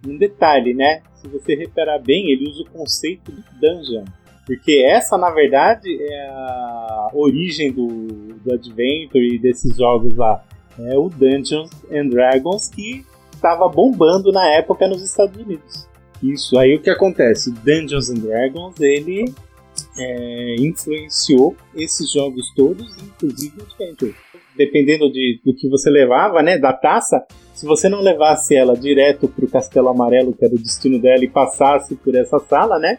[0.07, 1.01] um detalhe, né?
[1.15, 4.05] Se você reparar bem, ele usa o conceito de dungeon.
[4.45, 7.87] Porque essa, na verdade, é a origem do,
[8.43, 10.43] do Adventure e desses jogos lá.
[10.79, 15.87] É o Dungeons and Dragons que estava bombando na época nos Estados Unidos.
[16.21, 17.51] Isso aí o que acontece?
[17.51, 19.33] Dungeons and Dragons ele
[19.97, 24.15] é, influenciou esses jogos todos, inclusive o Adventure
[24.55, 29.27] dependendo de, do que você levava, né, da taça, se você não levasse ela direto
[29.27, 32.97] para o Castelo Amarelo, que era o destino dela, e passasse por essa sala, né,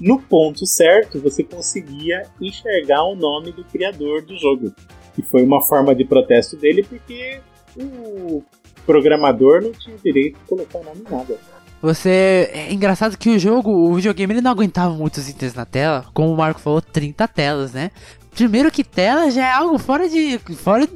[0.00, 4.72] no ponto certo você conseguia enxergar o nome do criador do jogo.
[5.18, 7.40] E foi uma forma de protesto dele, porque
[7.76, 8.42] o
[8.86, 11.38] programador não tinha direito de colocar o nome em nada.
[11.82, 12.50] Você.
[12.52, 16.04] É engraçado que o jogo, o videogame, ele não aguentava muitos itens na tela.
[16.12, 17.90] Como o Marco falou, 30 telas, né?
[18.34, 20.38] Primeiro que tela já é algo fora de.
[20.56, 20.86] fora.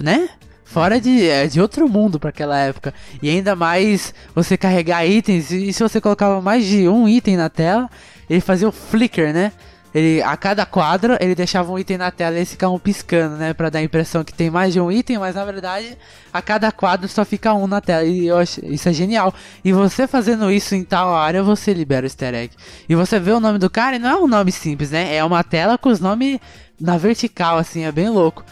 [0.00, 0.28] né?
[0.64, 2.92] Fora de, é, de outro mundo para aquela época.
[3.22, 5.50] E ainda mais você carregar itens.
[5.50, 7.88] E se você colocava mais de um item na tela,
[8.28, 9.52] ele fazia o flicker, né?
[9.94, 13.54] Ele, a cada quadro ele deixava um item na tela e eles ficavam piscando, né?
[13.54, 15.96] Pra dar a impressão que tem mais de um item, mas na verdade
[16.32, 18.04] a cada quadro só fica um na tela.
[18.04, 19.32] E acho, isso é genial.
[19.64, 22.54] E você fazendo isso em tal área, você libera o easter egg.
[22.88, 25.14] E você vê o nome do cara e não é um nome simples, né?
[25.16, 26.38] É uma tela com os nomes
[26.78, 28.44] na vertical, assim, é bem louco.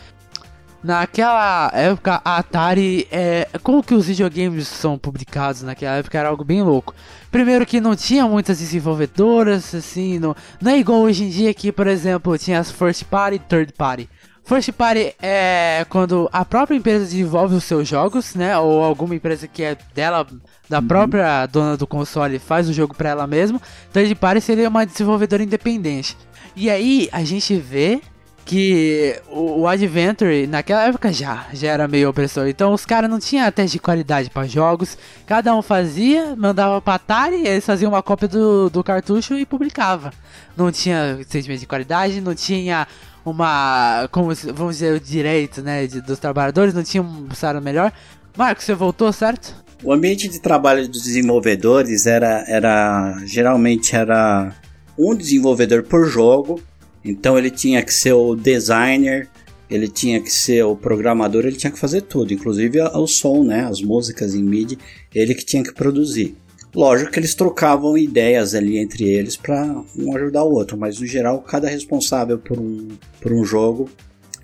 [0.86, 6.44] Naquela época, a Atari, é, como que os videogames são publicados naquela época era algo
[6.44, 6.94] bem louco.
[7.28, 11.72] Primeiro que não tinha muitas desenvolvedoras, assim, não, não é igual hoje em dia que,
[11.72, 14.08] por exemplo, tinha as first party e third party.
[14.44, 18.56] First party é quando a própria empresa desenvolve os seus jogos, né?
[18.56, 20.24] Ou alguma empresa que é dela,
[20.68, 20.86] da uhum.
[20.86, 23.60] própria dona do console, faz o jogo para ela mesma.
[23.92, 26.16] Third party seria uma desenvolvedora independente.
[26.54, 28.00] E aí a gente vê
[28.46, 32.46] que o, o Adventure naquela época já, já era meio opressor.
[32.46, 34.96] Então os caras não tinham teste de qualidade para jogos.
[35.26, 40.12] Cada um fazia, mandava pra Atari, eles faziam uma cópia do, do cartucho e publicava.
[40.56, 42.86] Não tinha sentimento de qualidade, não tinha
[43.24, 47.92] uma, como vamos dizer, o direito, né, de, dos trabalhadores, não tinha um salário melhor.
[48.38, 49.52] Marcos, você voltou, certo?
[49.82, 54.54] O ambiente de trabalho dos desenvolvedores era, era geralmente era
[54.96, 56.62] um desenvolvedor por jogo
[57.10, 59.28] então ele tinha que ser o designer,
[59.68, 63.64] ele tinha que ser o programador, ele tinha que fazer tudo, inclusive o som, né,
[63.64, 64.78] as músicas em MIDI,
[65.14, 66.36] ele que tinha que produzir.
[66.74, 71.06] Lógico que eles trocavam ideias ali entre eles para um ajudar o outro, mas no
[71.06, 72.88] geral cada responsável por um,
[73.20, 73.88] por um jogo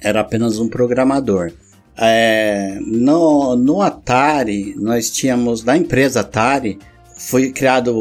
[0.00, 1.52] era apenas um programador.
[1.96, 6.78] É, no, no Atari, nós tínhamos, na empresa Atari,
[7.16, 7.94] foi criado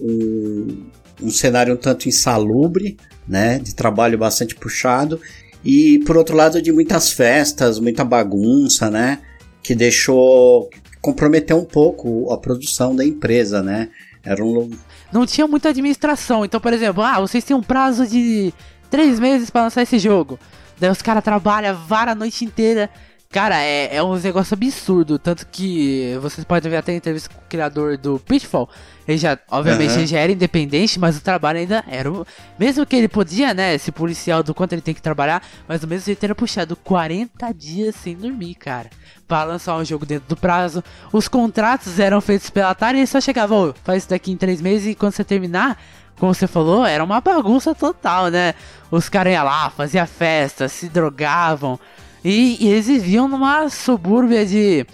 [0.00, 0.86] um,
[1.22, 2.96] um cenário um tanto insalubre,
[3.30, 5.20] né, de trabalho bastante puxado,
[5.64, 9.20] e por outro lado de muitas festas, muita bagunça, né,
[9.62, 10.68] que deixou,
[11.00, 13.88] comprometeu um pouco a produção da empresa, né,
[14.24, 14.70] era um...
[15.12, 18.52] Não tinha muita administração, então por exemplo, ah, vocês têm um prazo de
[18.90, 20.38] três meses para lançar esse jogo,
[20.80, 22.88] Daí os caras trabalham vara a noite inteira.
[23.30, 25.18] Cara, é, é um negócio absurdo.
[25.18, 28.68] Tanto que vocês podem ver até a entrevista com o criador do Pitfall.
[29.10, 29.98] Ele já, obviamente, uhum.
[29.98, 32.10] ele já era independente, mas o trabalho ainda era.
[32.12, 32.24] O...
[32.56, 35.88] Mesmo que ele podia, né, se policial do quanto ele tem que trabalhar, mas o
[35.88, 38.88] mesmo jeito era puxado 40 dias sem dormir, cara.
[39.26, 40.84] Pra lançar um jogo dentro do prazo.
[41.12, 44.36] Os contratos eram feitos pela Atari e ele só chegava, oh, faz isso daqui em
[44.36, 45.76] 3 meses e quando você terminar,
[46.16, 48.54] como você falou, era uma bagunça total, né?
[48.92, 51.80] Os caras iam lá, faziam festa, se drogavam.
[52.24, 54.86] E, e eles viviam numa subúrbia de.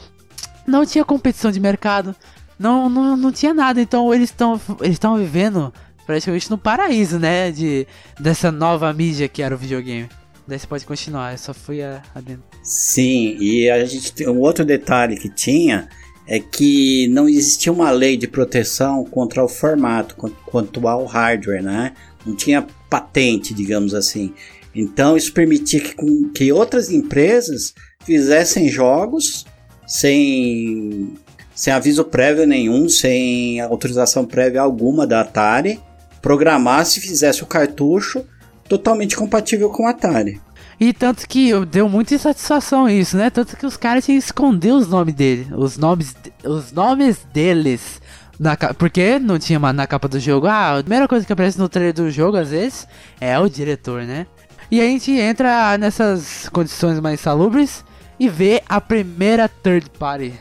[0.66, 2.16] Não tinha competição de mercado.
[2.58, 3.80] Não, não, não tinha nada.
[3.80, 5.72] Então eles estão eles vivendo
[6.06, 7.50] praticamente no paraíso, né?
[7.50, 7.86] De,
[8.18, 10.08] dessa nova mídia que era o videogame.
[10.46, 11.80] Daí você pode continuar, eu só fui
[12.14, 12.44] adentro.
[12.62, 15.88] Sim, e a gente um outro detalhe que tinha
[16.26, 21.92] é que não existia uma lei de proteção contra o formato, quanto ao hardware, né?
[22.24, 24.32] Não tinha patente, digamos assim.
[24.74, 25.94] Então isso permitia que,
[26.34, 27.72] que outras empresas
[28.04, 29.46] fizessem jogos
[29.86, 31.14] sem,
[31.56, 35.80] sem aviso prévio nenhum, sem autorização prévia alguma da Atari,
[36.20, 38.22] programasse e fizesse o cartucho
[38.68, 40.40] totalmente compatível com o Atari.
[40.78, 43.30] E tanto que deu muita insatisfação isso, né?
[43.30, 46.14] Tanto que os caras tinham que esconder os nomes dele, os nomes,
[46.44, 48.02] os nomes deles.
[48.38, 50.46] Na, porque não tinha na capa do jogo.
[50.46, 52.86] Ah, a primeira coisa que aparece no trailer do jogo, às vezes,
[53.18, 54.26] é o diretor, né?
[54.70, 57.82] E a gente entra nessas condições mais salubres
[58.20, 60.34] e vê a primeira third party.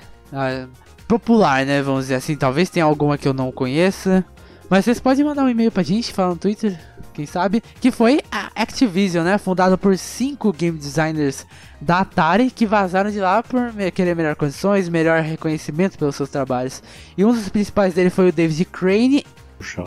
[1.07, 1.81] Popular, né?
[1.81, 2.35] Vamos dizer assim.
[2.35, 4.25] Talvez tenha alguma que eu não conheça.
[4.69, 6.77] Mas vocês podem mandar um e-mail pra gente, falar no Twitter,
[7.13, 9.37] quem sabe, que foi a Activision, né?
[9.37, 11.45] Fundada por cinco game designers
[11.79, 16.81] da Atari que vazaram de lá por querer melhores condições, melhor reconhecimento pelos seus trabalhos.
[17.17, 19.23] E um dos principais dele foi o David Crane.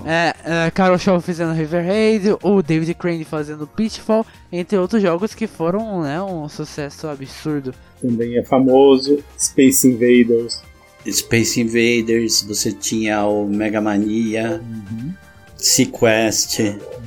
[0.07, 5.35] É, é, Carol Shaw fazendo River Raid, o David Crane fazendo Pitfall, entre outros jogos
[5.35, 7.75] que foram né, um sucesso absurdo.
[8.01, 10.63] Também é famoso Space Invaders.
[11.07, 15.13] Space Invaders, você tinha o Mega Mania, uhum.
[15.57, 16.61] Sequest,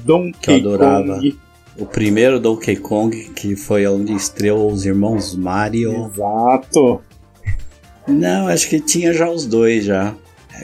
[0.03, 1.15] Donkey que eu adorava.
[1.15, 1.39] Kong.
[1.77, 6.11] O primeiro Donkey Kong, que foi onde estreou os irmãos Mario.
[6.13, 7.01] Exato.
[8.07, 10.15] Não, acho que tinha já os dois já.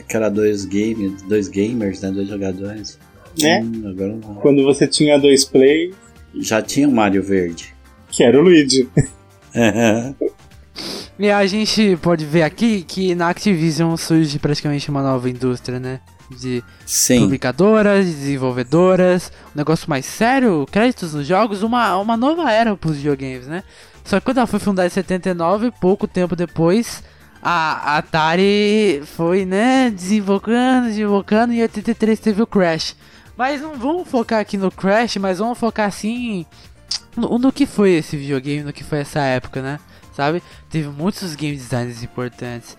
[0.06, 2.10] Que era dois, game, dois gamers, né?
[2.10, 2.98] Dois jogadores.
[3.40, 3.62] Né?
[3.62, 5.94] Hum, Quando você tinha dois plays.
[6.34, 7.74] Já tinha o Mario Verde.
[8.10, 8.88] Que era o Luigi.
[11.18, 16.00] E a gente pode ver aqui que na Activision surge praticamente uma nova indústria, né?
[16.30, 17.22] De Sim.
[17.22, 22.96] publicadoras, desenvolvedoras, um negócio mais sério, créditos nos jogos, uma, uma nova era para os
[22.96, 23.64] videogames, né?
[24.04, 27.02] Só que quando ela foi fundada em 79, pouco tempo depois,
[27.42, 32.94] a Atari foi, né, desenvolvendo, desenvolvendo, e em 83 teve o Crash.
[33.36, 36.46] Mas não vamos focar aqui no Crash, mas vamos focar assim
[37.16, 39.78] no, no que foi esse videogame, no que foi essa época, né?
[40.18, 40.42] Sabe?
[40.68, 42.76] Teve muitos game designers importantes.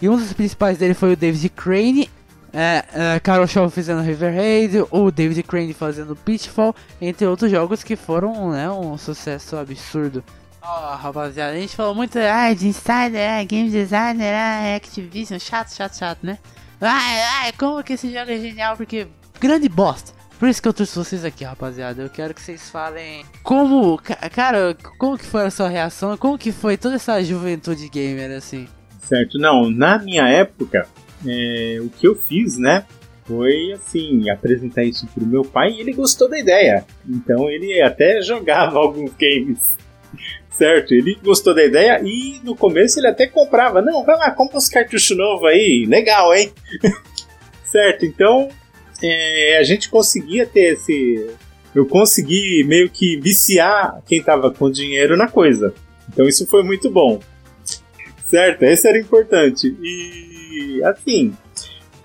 [0.00, 2.10] E um dos principais dele foi o David Crane.
[2.50, 7.84] É, é, Carol Shaw fazendo River Raid, o David Crane fazendo Pitfall, entre outros jogos
[7.84, 10.24] que foram né, um sucesso absurdo.
[10.62, 15.38] Ó, oh, rapaziada, a gente falou muito ah, de Insider, ah, Game Designer, ah, Activision,
[15.38, 16.38] chato, chato, chato, né?
[16.80, 19.06] Ah, ah, como que esse jogo é genial, porque
[19.38, 20.17] grande bosta.
[20.38, 22.00] Por isso que eu trouxe vocês aqui, rapaziada.
[22.00, 24.00] Eu quero que vocês falem como,
[24.32, 28.68] cara, como que foi a sua reação, como que foi toda essa juventude gamer assim.
[29.00, 30.86] Certo, não, na minha época,
[31.26, 32.86] é, o que eu fiz, né,
[33.24, 36.84] foi assim, apresentar isso pro meu pai e ele gostou da ideia.
[37.08, 39.58] Então ele até jogava alguns games.
[40.50, 43.82] Certo, ele gostou da ideia e no começo ele até comprava.
[43.82, 46.52] Não, vai lá, compra uns cartuchos novos aí, legal, hein?
[47.64, 48.48] certo, então
[49.02, 51.30] é, a gente conseguia ter esse.
[51.74, 55.72] Eu consegui meio que viciar quem tava com dinheiro na coisa.
[56.08, 57.20] Então isso foi muito bom.
[58.26, 58.62] Certo?
[58.62, 59.76] Esse era importante.
[59.80, 61.34] E assim,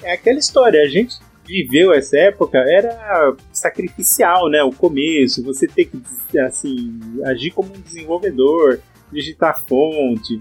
[0.02, 1.16] é aquela história, a gente
[1.46, 4.64] viveu essa época, era sacrificial, né?
[4.64, 8.80] O começo, você ter que assim, agir como um desenvolvedor,
[9.12, 10.40] digitar fonte.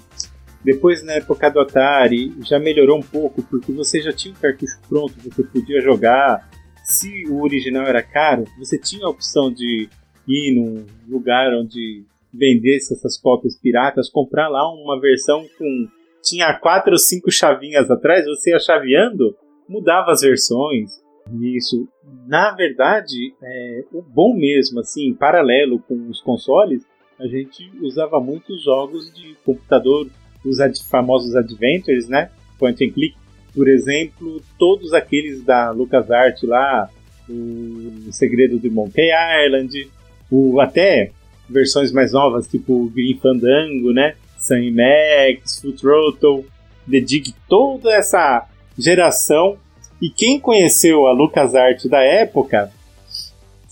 [0.64, 4.78] Depois, na época do Atari, já melhorou um pouco, porque você já tinha o cartucho
[4.88, 6.48] pronto, você podia jogar.
[6.84, 9.88] Se o original era caro, você tinha a opção de
[10.28, 15.88] ir num lugar onde vendesse essas cópias piratas, comprar lá uma versão com
[16.22, 19.36] tinha quatro ou cinco chavinhas atrás, você ia chaveando,
[19.68, 21.02] mudava as versões.
[21.40, 21.88] Isso,
[22.26, 26.84] na verdade, é, o bom mesmo, assim, paralelo com os consoles,
[27.18, 30.08] a gente usava muitos jogos de computador,
[30.44, 32.30] os ad famosos adventures, né?
[32.58, 33.14] Point and click.
[33.54, 36.88] Por exemplo, todos aqueles da LucasArts lá,
[37.28, 39.10] o Segredo de Monkey
[39.46, 39.90] Island,
[40.30, 41.10] o, até
[41.48, 44.14] versões mais novas, tipo Green Fandango, né?
[44.38, 46.46] Sam Max, Full Throttle,
[46.90, 49.56] The Dig, toda essa geração.
[50.00, 52.72] E quem conheceu a LucasArts da época,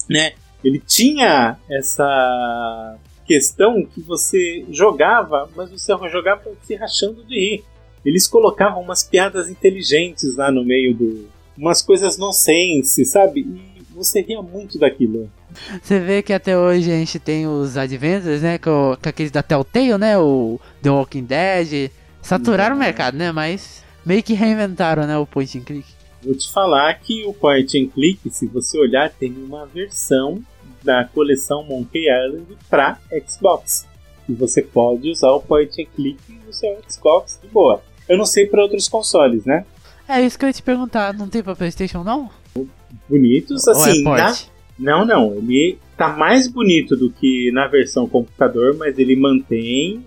[0.09, 0.33] né?
[0.63, 2.97] Ele tinha essa
[3.31, 7.65] questão que você jogava, mas você jogava se rachando de rir.
[8.05, 11.29] Eles colocavam umas piadas inteligentes lá no meio do.
[11.57, 13.43] umas coisas nonsense, sabe?
[13.43, 15.31] E você ria muito daquilo.
[15.81, 18.59] Você vê que até hoje a gente tem os Adventures, né?
[18.59, 20.19] Com, com aqueles da Telltale, né?
[20.19, 21.93] O The Walking Dead.
[22.21, 22.83] Saturaram uhum.
[22.83, 23.31] o mercado, né?
[23.31, 25.17] Mas meio que reinventaram, né?
[25.17, 25.87] O point and click.
[26.21, 30.43] Vou te falar que o point and click, se você olhar, tem uma versão
[30.83, 33.87] da coleção Monkey Island para Xbox.
[34.29, 37.83] E você pode usar o point and click no seu Xbox de boa.
[38.09, 39.65] Eu não sei para outros consoles, né?
[40.09, 41.15] É isso que eu ia te perguntar.
[41.15, 42.31] Não tem para PlayStation não?
[43.09, 44.07] Bonitos, assim.
[44.07, 44.37] Ou é na...
[44.79, 45.35] Não, não.
[45.35, 50.03] Ele tá mais bonito do que na versão computador, mas ele mantém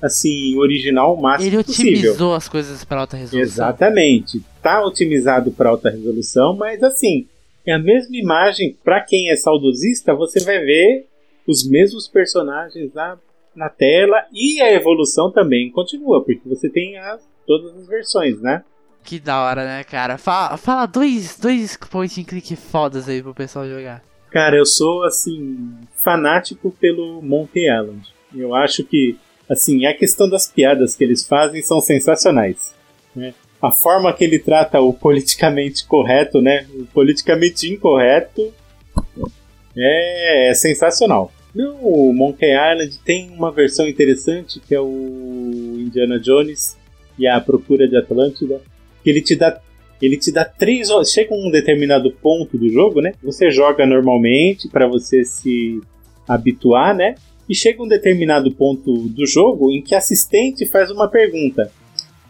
[0.00, 2.34] assim, original o máximo Ele otimizou possível.
[2.34, 3.40] as coisas para alta resolução.
[3.42, 4.42] Exatamente.
[4.62, 7.26] Tá otimizado para alta resolução, mas assim,
[7.66, 11.06] é a mesma imagem, para quem é saudosista, você vai ver
[11.46, 13.18] os mesmos personagens lá
[13.54, 18.64] na tela e a evolução também continua, porque você tem as, todas as versões, né?
[19.02, 20.16] Que da hora, né, cara?
[20.18, 24.02] Fala, fala dois, dois point and click fodas aí pro pessoal jogar.
[24.30, 28.02] Cara, eu sou, assim, fanático pelo Monkey Island.
[28.34, 29.16] Eu acho que,
[29.48, 32.74] assim, a questão das piadas que eles fazem são sensacionais.
[33.14, 33.32] Né?
[33.64, 36.66] A forma que ele trata o politicamente correto, né?
[36.74, 38.52] O politicamente incorreto
[39.76, 41.32] é, é sensacional.
[41.54, 46.76] No Monkey Island tem uma versão interessante que é o Indiana Jones
[47.18, 48.60] e a Procura de Atlântida,
[49.02, 49.58] que ele te dá
[50.02, 53.14] ele te dá três chega um determinado ponto do jogo, né?
[53.22, 55.80] Você joga normalmente para você se
[56.28, 57.14] habituar, né?
[57.48, 61.70] E chega um determinado ponto do jogo em que assistente faz uma pergunta.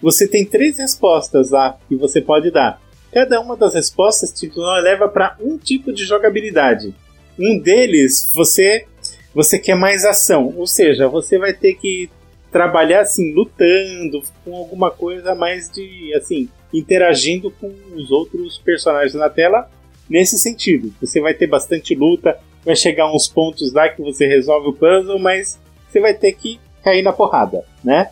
[0.05, 2.78] Você tem três respostas lá que você pode dar.
[3.11, 4.52] Cada uma das respostas te
[4.82, 6.94] leva para um tipo de jogabilidade.
[7.38, 8.84] Um deles você
[9.34, 12.11] você quer mais ação, ou seja, você vai ter que
[12.52, 19.30] trabalhar assim lutando com alguma coisa mais de assim interagindo com os outros personagens na
[19.30, 19.70] tela
[20.09, 20.92] nesse sentido.
[21.00, 25.18] Você vai ter bastante luta, vai chegar uns pontos lá que você resolve o puzzle,
[25.18, 28.11] mas você vai ter que cair na porrada, né?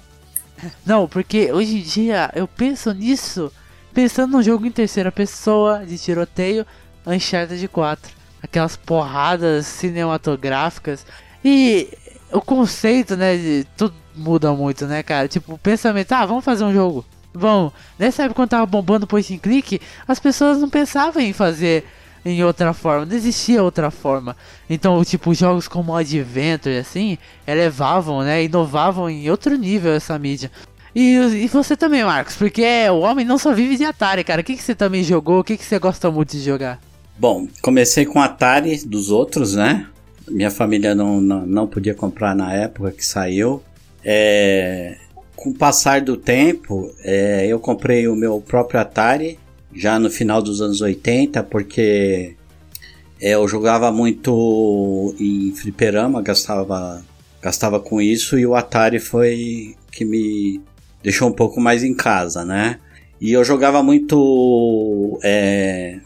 [0.85, 3.53] Não, porque hoje em dia eu penso nisso
[3.93, 6.67] pensando num jogo em terceira pessoa, de tiroteio,
[7.07, 8.13] Uncharted 4.
[8.43, 11.07] Aquelas porradas cinematográficas.
[11.45, 11.89] E
[12.33, 15.29] o conceito, né, de tudo muda muito, né, cara?
[15.29, 17.05] Tipo, o pensamento, ah, vamos fazer um jogo.
[17.33, 17.73] Vamos.
[17.99, 21.87] Nessa época quando tava bombando point and click, as pessoas não pensavam em fazer
[22.25, 24.37] em outra forma, não existia outra forma.
[24.71, 30.51] Então, tipo, jogos como Adventure, assim, elevavam, né, inovavam em outro nível essa mídia.
[30.95, 34.43] E, e você também, Marcos, porque o homem não só vive de Atari, cara.
[34.43, 35.41] O que, que você também jogou?
[35.41, 36.81] O que, que você gosta muito de jogar?
[37.19, 39.87] Bom, comecei com Atari dos outros, né?
[40.29, 43.63] Minha família não, não, não podia comprar na época que saiu.
[44.05, 44.97] É,
[45.35, 49.39] com o passar do tempo, é, eu comprei o meu próprio Atari
[49.75, 52.35] já no final dos anos 80, porque
[53.21, 57.05] é, eu jogava muito em fliperama, gastava,
[57.41, 60.61] gastava com isso, e o Atari foi que me
[61.03, 62.79] deixou um pouco mais em casa, né?
[63.21, 66.01] E eu jogava muito é,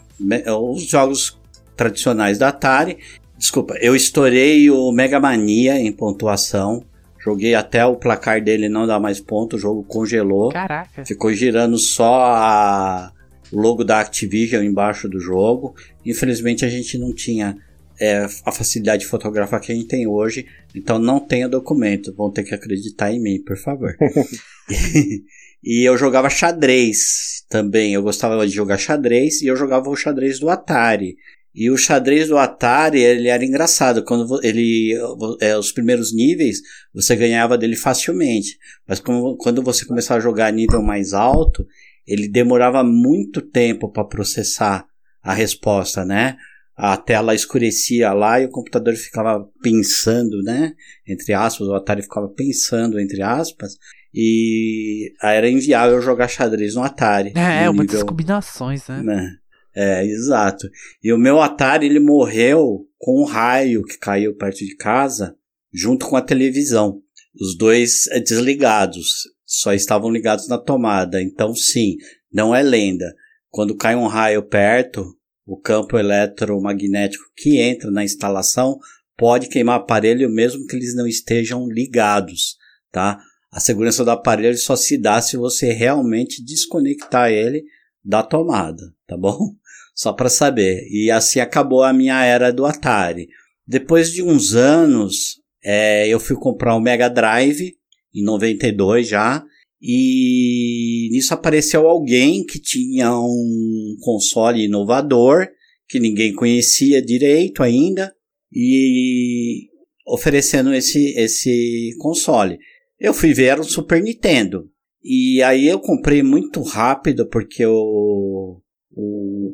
[0.59, 1.37] os jogos
[1.75, 2.99] tradicionais da Atari.
[3.37, 6.83] Desculpa, eu estourei o Mega Mania em pontuação.
[7.19, 10.49] Joguei até o placar dele não dar mais ponto, o jogo congelou.
[10.49, 11.03] Caraca.
[11.03, 13.11] Ficou girando só a,
[13.51, 15.75] o logo da Activision embaixo do jogo.
[16.05, 17.57] Infelizmente a gente não tinha
[17.99, 20.45] é, a facilidade de fotografar que a gente tem hoje,
[20.75, 22.13] então não tenho documento.
[22.15, 23.95] Vão ter que acreditar em mim, por favor.
[25.63, 27.93] e eu jogava xadrez também.
[27.93, 31.17] Eu gostava de jogar xadrez e eu jogava o xadrez do Atari.
[31.55, 34.03] E o xadrez do Atari, ele era engraçado.
[34.03, 34.93] Quando ele,
[35.41, 36.61] é, os primeiros níveis,
[36.93, 38.59] você ganhava dele facilmente.
[38.87, 41.65] Mas quando você começava a jogar a nível mais alto,
[42.07, 44.85] ele demorava muito tempo para processar
[45.21, 46.37] a resposta, né?
[46.77, 50.73] a tela escurecia lá e o computador ficava pensando, né?
[51.07, 53.73] Entre aspas, o Atari ficava pensando, entre aspas,
[54.13, 57.33] e era inviável jogar xadrez no Atari.
[57.35, 59.01] É, no muitas nível, combinações, né?
[59.01, 59.31] né?
[59.75, 60.69] É, exato.
[61.03, 65.35] E o meu Atari, ele morreu com um raio que caiu perto de casa,
[65.73, 67.01] junto com a televisão.
[67.39, 71.21] Os dois é, desligados, só estavam ligados na tomada.
[71.21, 71.95] Então, sim,
[72.31, 73.15] não é lenda.
[73.49, 75.05] Quando cai um raio perto,
[75.45, 78.77] o campo eletromagnético que entra na instalação
[79.15, 82.57] pode queimar aparelho mesmo que eles não estejam ligados,
[82.91, 83.17] tá?
[83.49, 87.63] A segurança do aparelho só se dá se você realmente desconectar ele
[88.03, 89.37] da tomada, tá bom?
[89.95, 90.87] Só para saber.
[90.91, 93.27] E assim acabou a minha era do Atari.
[93.65, 97.73] Depois de uns anos, é, eu fui comprar o Mega Drive
[98.19, 99.43] em 92 já
[99.81, 105.47] e nisso apareceu alguém que tinha um console inovador
[105.87, 108.13] que ninguém conhecia direito ainda
[108.51, 109.67] e
[110.05, 112.57] oferecendo esse, esse console.
[112.99, 114.69] Eu fui ver um Super Nintendo.
[115.03, 118.59] E aí eu comprei muito rápido porque o,
[118.91, 119.53] o,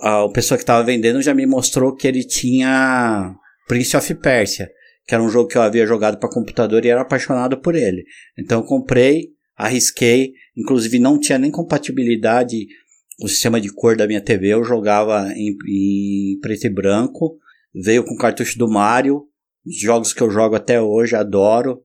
[0.00, 3.34] a pessoa que estava vendendo já me mostrou que ele tinha
[3.66, 4.70] Prince of Persia,
[5.06, 8.04] que era um jogo que eu havia jogado para computador e era apaixonado por ele.
[8.38, 12.66] Então eu comprei, arrisquei, inclusive não tinha nem compatibilidade
[13.20, 17.38] o sistema de cor da minha TV, eu jogava em, em preto e branco,
[17.74, 19.24] veio com cartucho do Mario,
[19.64, 21.82] os jogos que eu jogo até hoje, adoro.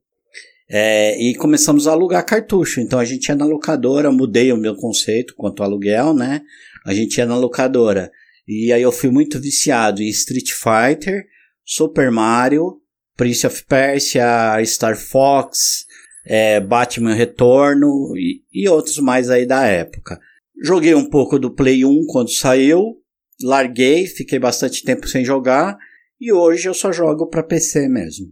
[0.72, 2.80] É, e começamos a alugar cartucho.
[2.80, 6.42] Então a gente ia na locadora, mudei o meu conceito quanto ao aluguel, né?
[6.86, 8.12] A gente ia na locadora.
[8.48, 11.26] E aí eu fui muito viciado em Street Fighter,
[11.66, 12.80] Super Mario,
[13.20, 15.86] Prince of Persia, Star Fox,
[16.26, 20.18] é, Batman Retorno e, e outros mais aí da época.
[20.64, 22.96] Joguei um pouco do Play 1 quando saiu,
[23.44, 25.78] larguei, fiquei bastante tempo sem jogar
[26.20, 28.28] e hoje eu só jogo para PC mesmo.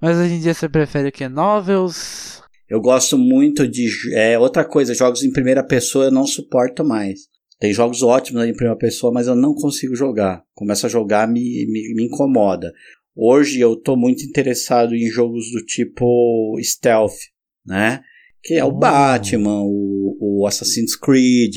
[0.00, 1.28] Mas hoje em dia você prefere o que?
[1.28, 2.42] Novels?
[2.68, 3.88] Eu gosto muito de.
[4.12, 7.28] É, outra coisa, jogos em primeira pessoa eu não suporto mais.
[7.60, 10.42] Tem jogos ótimos em primeira pessoa, mas eu não consigo jogar.
[10.52, 12.72] Começo a jogar, me, me, me incomoda.
[13.16, 17.14] Hoje eu estou muito interessado em jogos do tipo stealth,
[17.64, 18.02] né?
[18.42, 18.72] Que é o Oh.
[18.72, 21.54] Batman, o, o Assassin's Creed,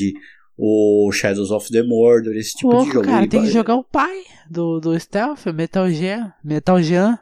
[0.56, 3.06] o Shadows of the Mordor, esse tipo de Louco, jogo.
[3.06, 6.34] cara, E tem que jogar o pai do, do Stealth, Metal Gear.
[6.44, 7.20] Metal Gear.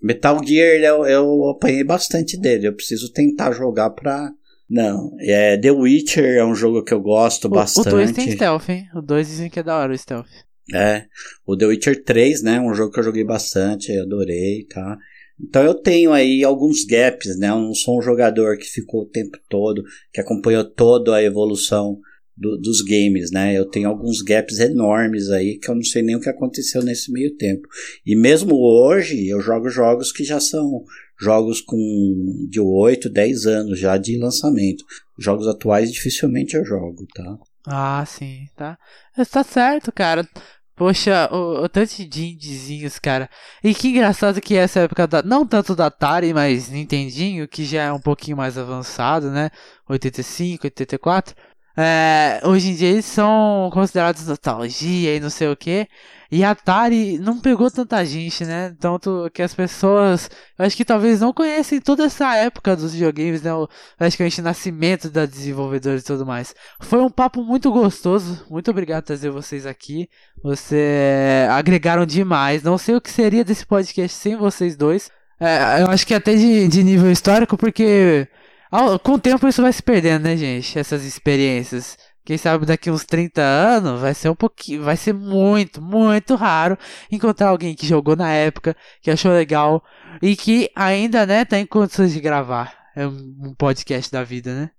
[0.00, 2.68] Metal Gear eu, eu apanhei bastante dele.
[2.68, 4.30] Eu preciso tentar jogar pra.
[4.70, 5.10] Não.
[5.18, 7.88] É, The Witcher é um jogo que eu gosto O- bastante.
[7.88, 8.86] O 2 tem Stealth, hein?
[8.94, 10.28] O 2 dizem que é da hora o Stealth.
[10.74, 11.06] É.
[11.46, 12.60] O The Witcher 3, né?
[12.60, 14.98] Um jogo que eu joguei bastante, adorei, tá?
[15.40, 17.48] Então eu tenho aí alguns gaps, né?
[17.48, 21.98] Eu não sou um jogador que ficou o tempo todo, que acompanhou toda a evolução
[22.36, 23.56] do- dos games, né?
[23.56, 27.10] Eu tenho alguns gaps enormes aí que eu não sei nem o que aconteceu nesse
[27.12, 27.66] meio tempo.
[28.04, 30.84] E mesmo hoje eu jogo jogos que já são
[31.20, 31.76] jogos com
[32.48, 34.84] de 8, 10 anos já de lançamento.
[35.18, 37.38] Jogos atuais dificilmente eu jogo, tá?
[37.66, 38.78] Ah, sim, tá.
[39.16, 40.26] Mas Tá certo, cara.
[40.78, 43.28] Poxa, o, o tanto de indiezinhos, cara.
[43.64, 45.22] E que engraçado que essa época da.
[45.22, 49.50] Não tanto da Atari, mas Nintendinho, que já é um pouquinho mais avançado, né?
[49.88, 51.34] 85, 84.
[51.76, 55.88] É, hoje em dia eles são considerados nostalgia e não sei o que.
[56.30, 58.74] E a Atari não pegou tanta gente, né?
[58.78, 63.40] Tanto que as pessoas, eu acho que talvez não conhecem toda essa época dos videogames,
[63.40, 63.50] né?
[63.96, 66.54] Praticamente o nascimento da desenvolvedora e tudo mais.
[66.80, 68.44] Foi um papo muito gostoso.
[68.50, 70.06] Muito obrigado por trazer vocês aqui.
[70.42, 72.62] Você agregaram demais.
[72.62, 75.10] Não sei o que seria desse podcast sem vocês dois.
[75.40, 78.28] É, eu acho que até de, de nível histórico, porque
[79.02, 80.78] com o tempo isso vai se perdendo, né, gente?
[80.78, 81.96] Essas experiências.
[82.28, 86.76] Quem sabe daqui uns 30 anos vai ser um pouquinho, vai ser muito, muito raro
[87.10, 89.82] encontrar alguém que jogou na época, que achou legal
[90.20, 92.76] e que ainda, né, tá em condições de gravar.
[92.94, 94.70] É um podcast da vida, né?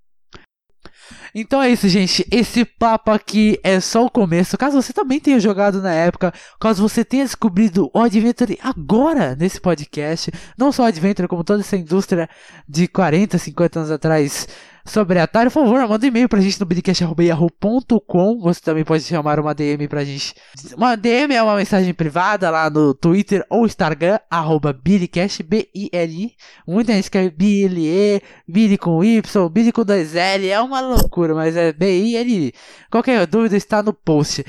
[1.33, 2.23] Então é isso, gente.
[2.31, 4.55] Esse papo aqui é só o começo.
[4.55, 9.59] Caso você também tenha jogado na época, caso você tenha descobrido o Adventure agora nesse
[9.59, 12.29] podcast, não só o Adventure, como toda essa indústria
[12.67, 14.47] de 40, 50 anos atrás
[14.89, 18.39] sobre Atari, por favor, manda um e-mail pra gente no bidcast.yahoo.com.
[18.39, 20.33] Você também pode chamar uma DM pra gente.
[20.75, 26.35] Uma DM é uma mensagem privada lá no Twitter ou Instagram, arroba Bidcast, B-I-L-I.
[26.67, 31.55] Muita gente escreve B-L-E, Billy com Y, Billy com dois L, é uma loucura, mas
[31.55, 32.53] é B-I-L-I.
[32.91, 34.43] Qualquer dúvida está no post.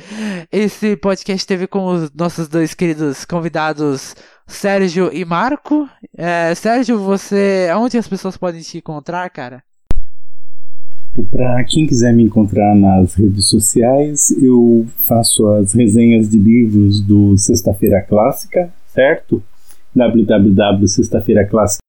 [0.50, 4.16] Esse podcast teve com os nossos dois queridos convidados,
[4.46, 5.88] Sérgio e Marco.
[6.16, 7.68] É, Sérgio, você.
[7.76, 9.62] Onde as pessoas podem te encontrar, cara?
[11.28, 17.36] Para quem quiser me encontrar nas redes sociais, eu faço as resenhas de livros do
[17.36, 19.42] Sexta-feira Clássica, certo?
[19.94, 21.80] www.sextaфeiraclássica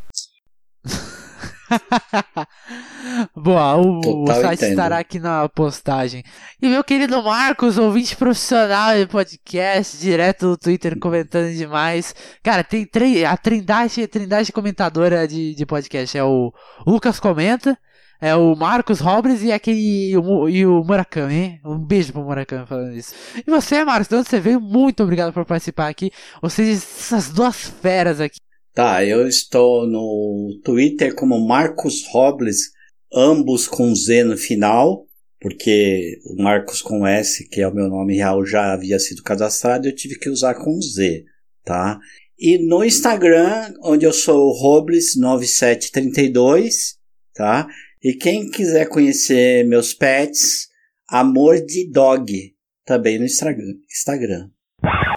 [3.36, 4.70] Boa, o, o site entendo.
[4.72, 6.24] estará aqui na postagem.
[6.62, 12.14] E meu querido Marcos, ouvinte profissional de podcast, direto no Twitter comentando demais.
[12.44, 12.88] Cara, tem
[13.28, 16.18] a trindade, a trindade comentadora de, de podcast.
[16.18, 16.54] É o
[16.86, 17.78] Lucas Comenta,
[18.22, 21.62] é o Marcos Robles e aquele o, e o Murakami, hein?
[21.66, 23.14] Um beijo pro Murakami falando isso.
[23.36, 24.62] E você, Marcos, de onde você veio?
[24.62, 26.12] Muito obrigado por participar aqui.
[26.42, 28.45] Vocês, essas duas feras aqui.
[28.76, 32.74] Tá, eu estou no Twitter como Marcos Robles,
[33.14, 35.08] ambos com Z no final,
[35.40, 39.88] porque o Marcos com S, que é o meu nome real, já havia sido cadastrado,
[39.88, 41.24] eu tive que usar com Z,
[41.64, 41.98] tá?
[42.38, 46.96] E no Instagram, onde eu sou Robles9732,
[47.34, 47.70] tá?
[48.04, 50.68] E quem quiser conhecer meus pets,
[51.08, 52.54] Amor de Dog,
[52.86, 54.50] também no Instagram.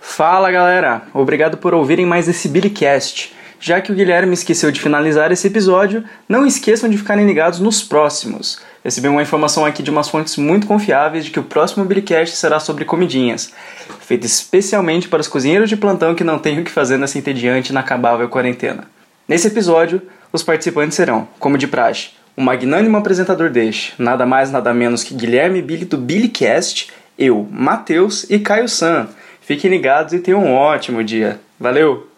[0.00, 3.36] Fala galera, obrigado por ouvirem mais esse Billycast.
[3.60, 7.82] Já que o Guilherme esqueceu de finalizar esse episódio, não esqueçam de ficarem ligados nos
[7.82, 8.60] próximos.
[8.84, 12.60] Recebi uma informação aqui de umas fontes muito confiáveis de que o próximo Billycast será
[12.60, 13.52] sobre comidinhas,
[14.00, 17.70] feito especialmente para os cozinheiros de plantão que não têm o que fazer nessa entediante
[17.70, 18.84] e inacabável quarentena.
[19.26, 20.00] Nesse episódio,
[20.32, 25.12] os participantes serão, como de praxe, o magnânimo apresentador deste, nada mais nada menos que
[25.12, 29.08] Guilherme Billy do Billycast, eu, Matheus e Caio San.
[29.40, 31.40] Fiquem ligados e tenham um ótimo dia.
[31.58, 32.06] Valeu!